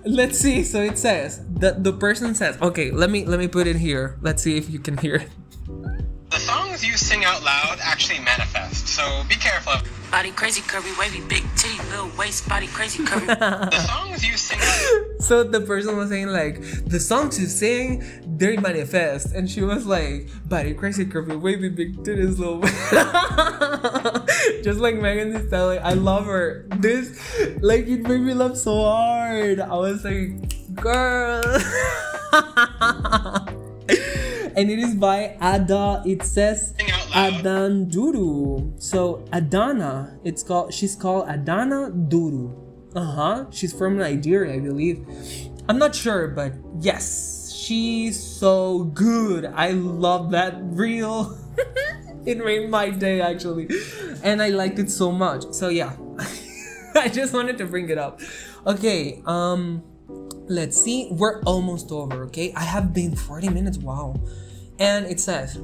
let's 0.05 0.39
see. 0.39 0.63
So 0.63 0.81
it 0.81 0.97
says 0.97 1.41
the 1.49 1.75
the 1.77 1.93
person 1.93 2.35
says, 2.35 2.57
okay, 2.61 2.91
let 2.91 3.09
me 3.09 3.25
let 3.25 3.39
me 3.39 3.47
put 3.47 3.67
it 3.67 3.75
here. 3.75 4.17
Let's 4.21 4.41
see 4.43 4.57
if 4.57 4.69
you 4.69 4.79
can 4.79 4.97
hear 4.97 5.15
it. 5.15 5.29
the 6.31 6.39
songs 6.39 6.83
you 6.83 6.95
sing 6.97 7.25
out 7.25 7.43
loud 7.43 7.77
actually 7.81 8.19
manifest. 8.19 8.87
So 8.87 9.23
be 9.27 9.35
careful. 9.35 9.73
Body 10.11 10.31
crazy 10.31 10.61
curvy 10.61 10.91
wavy 10.99 11.21
big 11.29 11.43
titty 11.55 11.77
little 11.89 12.11
waist. 12.17 12.47
Body 12.49 12.67
crazy 12.67 13.01
curvy. 13.01 13.27
The 13.71 13.79
songs 13.79 14.27
you 14.27 14.35
sing 14.35 14.59
So 15.19 15.43
the 15.43 15.61
person 15.61 15.95
was 15.95 16.09
saying 16.09 16.27
like 16.27 16.59
the 16.85 16.99
songs 16.99 17.39
you 17.39 17.47
sing, 17.47 18.03
they 18.25 18.57
manifest, 18.57 19.33
and 19.33 19.49
she 19.49 19.61
was 19.61 19.85
like, 19.85 20.27
"Body 20.49 20.73
crazy, 20.73 21.05
curvy, 21.05 21.39
wavy, 21.39 21.69
big 21.69 21.95
titties, 22.03 22.37
little." 22.37 22.59
Just 24.63 24.79
like 24.79 24.95
Megan 24.95 25.31
Thee 25.31 25.47
Stallion, 25.47 25.81
I 25.83 25.93
love 25.93 26.25
her. 26.25 26.65
This, 26.77 27.17
like, 27.61 27.87
it 27.87 28.01
made 28.01 28.21
me 28.21 28.33
laugh 28.33 28.57
so 28.57 28.81
hard. 28.81 29.61
I 29.61 29.75
was 29.75 30.03
like, 30.03 30.75
"Girl." 30.75 31.41
And 34.55 34.69
it 34.69 34.79
is 34.79 34.95
by 34.95 35.37
Ada. 35.41 36.03
It 36.05 36.23
says. 36.23 36.73
Adan 37.13 37.87
Duru. 37.87 38.81
So 38.81 39.25
Adana, 39.33 40.17
it's 40.23 40.43
called. 40.43 40.73
She's 40.73 40.95
called 40.95 41.27
Adana 41.27 41.91
Duru. 41.91 42.55
Uh 42.95 43.03
huh. 43.03 43.45
She's 43.51 43.73
from 43.73 43.97
Nigeria, 43.97 44.55
I 44.55 44.59
believe. 44.59 45.05
I'm 45.67 45.77
not 45.77 45.95
sure, 45.95 46.27
but 46.27 46.53
yes, 46.79 47.53
she's 47.53 48.21
so 48.21 48.85
good. 48.95 49.45
I 49.45 49.71
love 49.71 50.31
that 50.31 50.55
reel. 50.61 51.37
it 52.25 52.43
made 52.43 52.69
my 52.69 52.89
day 52.89 53.21
actually, 53.21 53.69
and 54.23 54.41
I 54.41 54.49
liked 54.49 54.79
it 54.79 54.89
so 54.89 55.11
much. 55.11 55.51
So 55.51 55.69
yeah, 55.69 55.95
I 56.95 57.09
just 57.09 57.33
wanted 57.33 57.57
to 57.59 57.65
bring 57.65 57.89
it 57.89 57.97
up. 57.97 58.21
Okay. 58.65 59.21
Um 59.25 59.83
let's 60.51 60.81
see. 60.81 61.07
We're 61.11 61.41
almost 61.41 61.91
over 61.91 62.23
okay? 62.25 62.53
I 62.55 62.63
have 62.63 62.93
been 62.93 63.15
40 63.15 63.49
minutes 63.49 63.77
wow. 63.77 64.15
And 64.79 65.05
it 65.05 65.19
says 65.19 65.59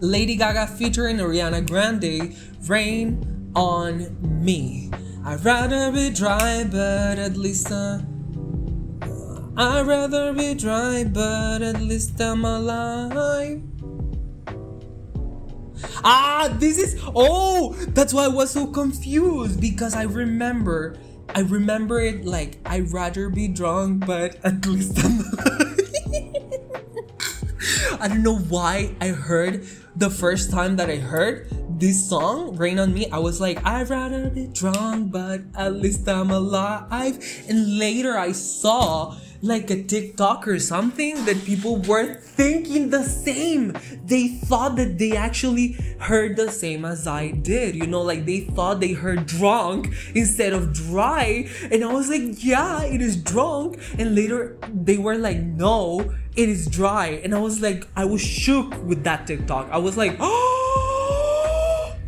lady 0.00 0.34
gaga 0.34 0.66
featuring 0.66 1.18
ariana 1.18 1.66
grande 1.66 2.36
rain 2.68 3.52
on 3.54 4.16
me. 4.44 4.90
I'd 5.24 5.44
rather 5.44 5.92
be 5.92 6.10
dry 6.10 6.64
but 6.64 7.18
at 7.18 7.36
least 7.36 7.70
uh, 7.70 8.00
I'd 9.54 9.86
rather 9.86 10.32
be 10.32 10.54
dry, 10.54 11.04
but 11.04 11.60
at 11.60 11.78
least 11.82 12.18
I'm 12.20 12.42
alive. 12.42 13.60
Ah, 16.02 16.56
this 16.58 16.78
is 16.78 16.98
oh, 17.14 17.74
that's 17.88 18.14
why 18.14 18.24
I 18.24 18.28
was 18.28 18.50
so 18.50 18.66
confused 18.66 19.60
because 19.60 19.94
I 19.94 20.04
remember, 20.04 20.96
I 21.34 21.40
remember 21.40 22.00
it 22.00 22.24
like 22.24 22.58
I'd 22.66 22.92
rather 22.92 23.28
be 23.28 23.48
drunk, 23.48 24.06
but 24.06 24.36
at 24.44 24.66
least 24.66 24.98
I'm. 25.02 25.22
I 28.00 28.08
don't 28.08 28.22
know 28.22 28.38
why 28.38 28.94
I 29.00 29.08
heard 29.08 29.66
the 29.94 30.10
first 30.10 30.50
time 30.50 30.76
that 30.76 30.90
I 30.90 30.96
heard 30.96 31.48
this 31.78 32.08
song, 32.08 32.56
Rain 32.56 32.78
on 32.78 32.94
Me, 32.94 33.08
I 33.10 33.18
was 33.18 33.40
like, 33.40 33.64
I'd 33.66 33.90
rather 33.90 34.30
be 34.30 34.46
drunk, 34.46 35.10
but 35.10 35.42
at 35.56 35.74
least 35.74 36.08
I'm 36.08 36.30
alive. 36.30 37.18
And 37.48 37.78
later 37.78 38.16
I 38.16 38.32
saw 38.32 39.16
like 39.42 39.70
a 39.70 39.82
TikTok 39.82 40.46
or 40.46 40.60
something 40.60 41.24
that 41.24 41.44
people 41.44 41.76
were 41.78 42.14
thinking 42.14 42.90
the 42.90 43.02
same. 43.02 43.76
They 44.04 44.28
thought 44.28 44.76
that 44.76 44.98
they 44.98 45.16
actually 45.16 45.72
heard 45.98 46.36
the 46.36 46.50
same 46.50 46.84
as 46.84 47.08
I 47.08 47.32
did. 47.32 47.74
You 47.74 47.88
know, 47.88 48.02
like 48.02 48.24
they 48.24 48.40
thought 48.40 48.78
they 48.78 48.92
heard 48.92 49.26
drunk 49.26 49.92
instead 50.14 50.52
of 50.52 50.72
dry. 50.72 51.48
And 51.70 51.84
I 51.84 51.92
was 51.92 52.08
like, 52.08 52.44
yeah, 52.44 52.84
it 52.84 53.02
is 53.02 53.16
drunk. 53.16 53.80
And 53.98 54.14
later 54.14 54.56
they 54.72 54.96
were 54.96 55.18
like, 55.18 55.38
no, 55.38 56.14
it 56.36 56.48
is 56.48 56.68
dry. 56.68 57.20
And 57.24 57.34
I 57.34 57.40
was 57.40 57.60
like, 57.60 57.88
I 57.96 58.04
was 58.04 58.22
shook 58.22 58.80
with 58.84 59.02
that 59.04 59.26
TikTok. 59.26 59.68
I 59.70 59.78
was 59.78 59.96
like, 59.96 60.16
oh, 60.20 60.61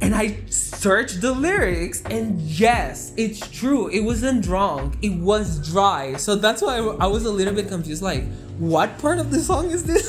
and 0.05 0.15
I 0.15 0.37
searched 0.51 1.23
the 1.23 1.33
lyrics, 1.33 2.03
and 2.03 2.39
yes, 2.39 3.15
it's 3.17 3.41
true. 3.49 3.89
It 3.89 4.01
wasn't 4.01 4.45
drunk, 4.45 4.99
it 5.01 5.19
was 5.19 5.67
dry. 5.67 6.17
So 6.17 6.37
that's 6.37 6.61
why 6.61 6.77
I 6.77 7.07
was 7.07 7.25
a 7.25 7.31
little 7.31 7.55
bit 7.55 7.69
confused 7.69 8.03
like, 8.03 8.25
what 8.59 8.99
part 8.99 9.19
of 9.19 9.31
the 9.31 9.41
song 9.41 9.71
is 9.71 9.85
this? 9.85 10.07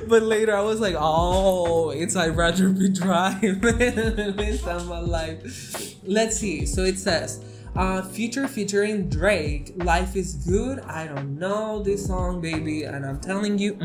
but 0.08 0.22
later 0.22 0.56
I 0.56 0.62
was 0.62 0.80
like, 0.80 0.94
oh, 0.98 1.90
it's 1.90 2.16
I'd 2.16 2.34
rather 2.34 2.70
be 2.70 2.88
dry. 2.88 3.38
My 3.42 4.98
life. 4.98 5.96
Let's 6.04 6.38
see. 6.38 6.64
So 6.64 6.82
it 6.82 6.98
says, 6.98 7.44
uh, 7.76 8.00
feature 8.00 8.48
featuring 8.48 9.10
Drake. 9.10 9.72
Life 9.76 10.16
is 10.16 10.36
good. 10.36 10.80
I 10.80 11.06
don't 11.06 11.38
know 11.38 11.82
this 11.82 12.06
song, 12.06 12.40
baby, 12.40 12.84
and 12.84 13.04
I'm 13.04 13.20
telling 13.20 13.58
you, 13.58 13.76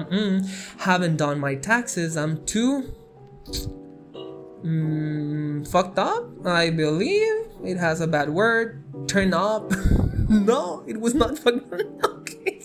haven't 0.78 1.18
done 1.18 1.38
my 1.38 1.56
taxes. 1.56 2.16
I'm 2.16 2.46
too 2.46 2.96
mm, 4.66 5.68
fucked 5.70 6.00
up. 6.00 6.26
I 6.46 6.70
believe 6.70 7.48
it 7.64 7.78
has 7.78 8.02
a 8.02 8.08
bad 8.08 8.30
word. 8.30 8.84
Turn 9.08 9.34
up. 9.34 9.72
no, 10.30 10.84
it 10.88 11.00
was 11.00 11.14
not 11.14 11.38
fucked 11.38 11.72
up. 11.72 11.80
okay. 12.20 12.62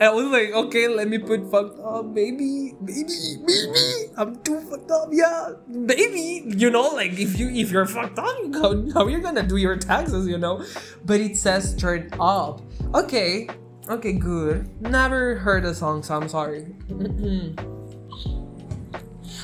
I 0.00 0.10
was 0.10 0.26
like, 0.26 0.50
okay, 0.50 0.88
let 0.88 1.08
me 1.08 1.18
put 1.18 1.50
fucked 1.50 1.78
up, 1.78 2.06
maybe, 2.06 2.74
baby, 2.84 3.36
baby. 3.46 4.10
I'm 4.16 4.42
too 4.42 4.60
fucked 4.60 4.90
up, 4.90 5.08
yeah, 5.12 5.52
baby. 5.86 6.42
You 6.46 6.70
know, 6.70 6.88
like 6.88 7.18
if 7.18 7.38
you 7.38 7.48
if 7.48 7.70
you're 7.70 7.86
fucked 7.86 8.18
up, 8.18 8.36
how 8.54 8.90
how 8.94 9.06
you're 9.06 9.20
gonna 9.20 9.42
do 9.42 9.56
your 9.56 9.76
taxes, 9.76 10.26
you 10.26 10.38
know? 10.38 10.64
But 11.04 11.20
it 11.20 11.36
says 11.36 11.74
turn 11.76 12.10
up. 12.18 12.62
Okay, 12.94 13.48
okay, 13.88 14.12
good. 14.12 14.68
Never 14.80 15.36
heard 15.36 15.64
the 15.64 15.74
song, 15.74 16.02
so 16.02 16.16
I'm 16.16 16.28
sorry. 16.28 16.74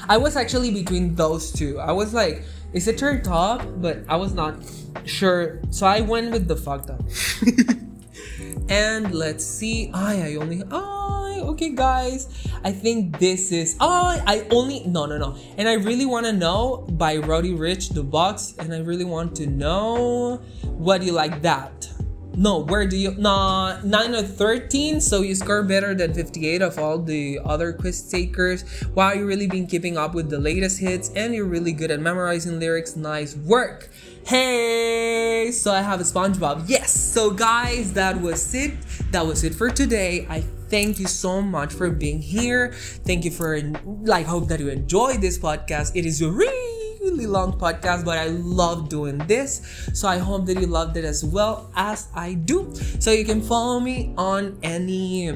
I 0.09 0.16
was 0.16 0.36
actually 0.36 0.70
between 0.70 1.14
those 1.14 1.52
two. 1.52 1.78
I 1.78 1.92
was 1.92 2.14
like, 2.14 2.42
is 2.72 2.88
it 2.88 2.98
turned 2.98 3.24
top? 3.24 3.62
But 3.76 4.04
I 4.09 4.16
was 4.16 4.32
not 4.32 4.56
sure, 5.04 5.61
so 5.70 5.86
I 5.86 6.00
went 6.00 6.32
with 6.32 6.48
the 6.48 6.56
fucked 6.56 6.90
up. 6.90 7.02
and 8.68 9.14
let's 9.14 9.44
see. 9.44 9.90
I 9.92 10.32
I 10.32 10.34
only 10.36 10.62
I 10.70 11.40
okay 11.52 11.70
guys. 11.70 12.28
I 12.64 12.72
think 12.72 13.18
this 13.18 13.52
is 13.52 13.76
I 13.80 14.22
I 14.26 14.46
only 14.50 14.84
no 14.86 15.06
no 15.06 15.18
no. 15.18 15.36
And 15.56 15.68
I 15.68 15.74
really 15.74 16.06
want 16.06 16.26
to 16.26 16.32
know 16.32 16.86
by 16.90 17.16
Roddy 17.16 17.52
Ricch 17.52 17.92
the 17.92 18.02
box 18.02 18.54
and 18.59 18.72
I 18.72 18.80
really 18.80 19.04
want 19.04 19.36
to 19.36 19.46
know 19.46 20.40
what 20.62 21.00
do 21.00 21.06
you 21.06 21.12
like 21.12 21.42
that. 21.42 21.88
No, 22.39 22.61
where 22.61 22.86
do 22.86 22.97
you 22.97 23.16
nah 23.18 23.80
9 23.82 24.14
of 24.14 24.36
13, 24.36 25.01
so 25.01 25.22
you 25.22 25.34
score 25.34 25.64
better 25.64 25.93
than 25.93 26.14
58 26.14 26.62
of 26.62 26.78
all 26.78 26.97
the 26.97 27.41
other 27.45 27.72
quiz 27.72 28.09
takers. 28.09 28.62
Wow, 28.95 29.11
you 29.11 29.26
really 29.26 29.49
been 29.49 29.66
keeping 29.66 29.99
up 29.99 30.14
with 30.14 30.30
the 30.30 30.39
latest 30.39 30.78
hits 30.78 31.11
and 31.16 31.34
you're 31.34 31.51
really 31.51 31.72
good 31.72 31.91
at 31.91 31.99
memorizing 31.99 32.61
lyrics. 32.61 32.95
Nice 32.95 33.34
work. 33.34 33.89
Hey, 34.24 35.51
so 35.51 35.72
I 35.72 35.82
have 35.82 36.01
a 36.01 36.05
SpongeBob. 36.05 36.66
Yes. 36.68 36.93
So 36.93 37.32
guys, 37.32 37.95
that 37.95 38.20
was 38.20 38.55
it. 38.55 38.74
That 39.11 39.26
was 39.26 39.43
it 39.43 39.53
for 39.53 39.68
today. 39.68 40.24
I 40.30 40.43
thank 40.68 41.01
you 41.01 41.09
so 41.09 41.43
much 41.43 41.72
for 41.72 41.91
being 41.91 42.22
here. 42.22 42.70
Thank 43.03 43.24
you 43.24 43.32
for 43.32 43.61
like 44.05 44.26
hope 44.26 44.47
that 44.47 44.61
you 44.61 44.68
enjoyed 44.68 45.20
this 45.20 45.41
podcast. 45.41 45.97
It 45.97 46.07
is 46.07 46.22
a 46.22 46.30
really 47.11 47.26
long 47.26 47.52
podcast, 47.52 48.04
but 48.04 48.18
I 48.18 48.26
love 48.26 48.88
doing 48.88 49.18
this. 49.18 49.90
So 49.94 50.09
I 50.09 50.18
hope 50.18 50.46
that 50.46 50.61
you 50.61 50.66
loved 50.66 50.96
it 50.96 51.04
as 51.04 51.24
well 51.24 51.70
as 51.76 52.09
I 52.14 52.34
do. 52.34 52.74
So 53.00 53.11
you 53.11 53.24
can 53.24 53.40
follow 53.40 53.80
me 53.80 54.14
on 54.16 54.59
any 54.62 55.32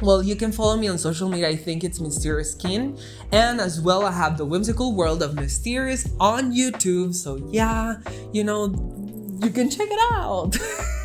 well, 0.00 0.20
you 0.20 0.34
can 0.34 0.50
follow 0.50 0.76
me 0.76 0.88
on 0.88 0.98
social 0.98 1.28
media. 1.28 1.48
I 1.48 1.54
think 1.54 1.84
it's 1.84 2.00
Mystearious 2.00 2.52
Skin. 2.52 2.98
And 3.30 3.60
as 3.60 3.80
well, 3.80 4.04
I 4.04 4.10
have 4.10 4.36
the 4.36 4.44
whimsical 4.44 4.96
world 4.96 5.22
of 5.22 5.32
Mystearious 5.32 6.10
on 6.18 6.52
YouTube. 6.52 7.14
So, 7.14 7.36
yeah, 7.52 7.98
you 8.32 8.42
know, 8.42 8.66
you 9.40 9.50
can 9.50 9.70
check 9.70 9.88
it 9.90 10.00
out. 10.12 10.56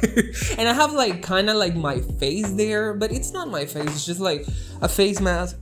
and 0.57 0.67
I 0.67 0.73
have 0.73 0.93
like 0.93 1.21
kind 1.21 1.49
of 1.49 1.57
like 1.57 1.75
my 1.75 1.99
face 2.17 2.49
there, 2.53 2.95
but 2.95 3.11
it's 3.11 3.31
not 3.31 3.49
my 3.49 3.65
face. 3.65 3.85
It's 3.87 4.05
just 4.05 4.19
like 4.19 4.47
a 4.81 4.89
face 4.89 5.19
mask 5.19 5.57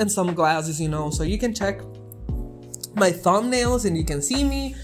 and 0.00 0.10
some 0.10 0.32
glasses, 0.32 0.80
you 0.80 0.88
know. 0.88 1.10
So 1.10 1.24
you 1.24 1.38
can 1.38 1.52
check 1.52 1.82
my 2.94 3.10
thumbnails 3.10 3.84
and 3.84 3.96
you 3.96 4.04
can 4.04 4.22
see 4.22 4.44
me. 4.44 4.74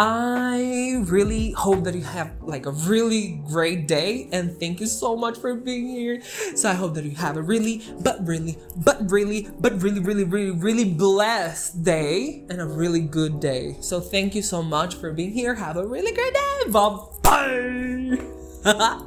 I 0.00 1.02
really 1.06 1.50
hope 1.50 1.82
that 1.82 1.94
you 1.94 2.04
have 2.04 2.30
like 2.40 2.66
a 2.66 2.70
really 2.70 3.42
great 3.48 3.88
day 3.88 4.28
and 4.30 4.56
thank 4.60 4.78
you 4.78 4.86
so 4.86 5.16
much 5.16 5.36
for 5.38 5.56
being 5.56 5.88
here. 5.88 6.22
So 6.54 6.70
I 6.70 6.74
hope 6.74 6.94
that 6.94 7.04
you 7.04 7.16
have 7.16 7.36
a 7.36 7.42
really, 7.42 7.82
but 8.00 8.24
really, 8.24 8.58
but 8.76 9.10
really, 9.10 9.48
but 9.58 9.82
really, 9.82 9.98
really, 9.98 10.22
really, 10.22 10.52
really 10.52 10.84
blessed 10.84 11.82
day 11.82 12.44
and 12.48 12.60
a 12.60 12.66
really 12.66 13.00
good 13.00 13.40
day. 13.40 13.76
So 13.80 14.00
thank 14.00 14.36
you 14.36 14.42
so 14.42 14.62
much 14.62 14.94
for 14.94 15.12
being 15.12 15.32
here. 15.32 15.56
Have 15.56 15.76
a 15.76 15.86
really 15.86 16.12
great 16.12 16.32
day. 16.32 16.70
Bye 16.70 16.98
bye. 18.64 18.98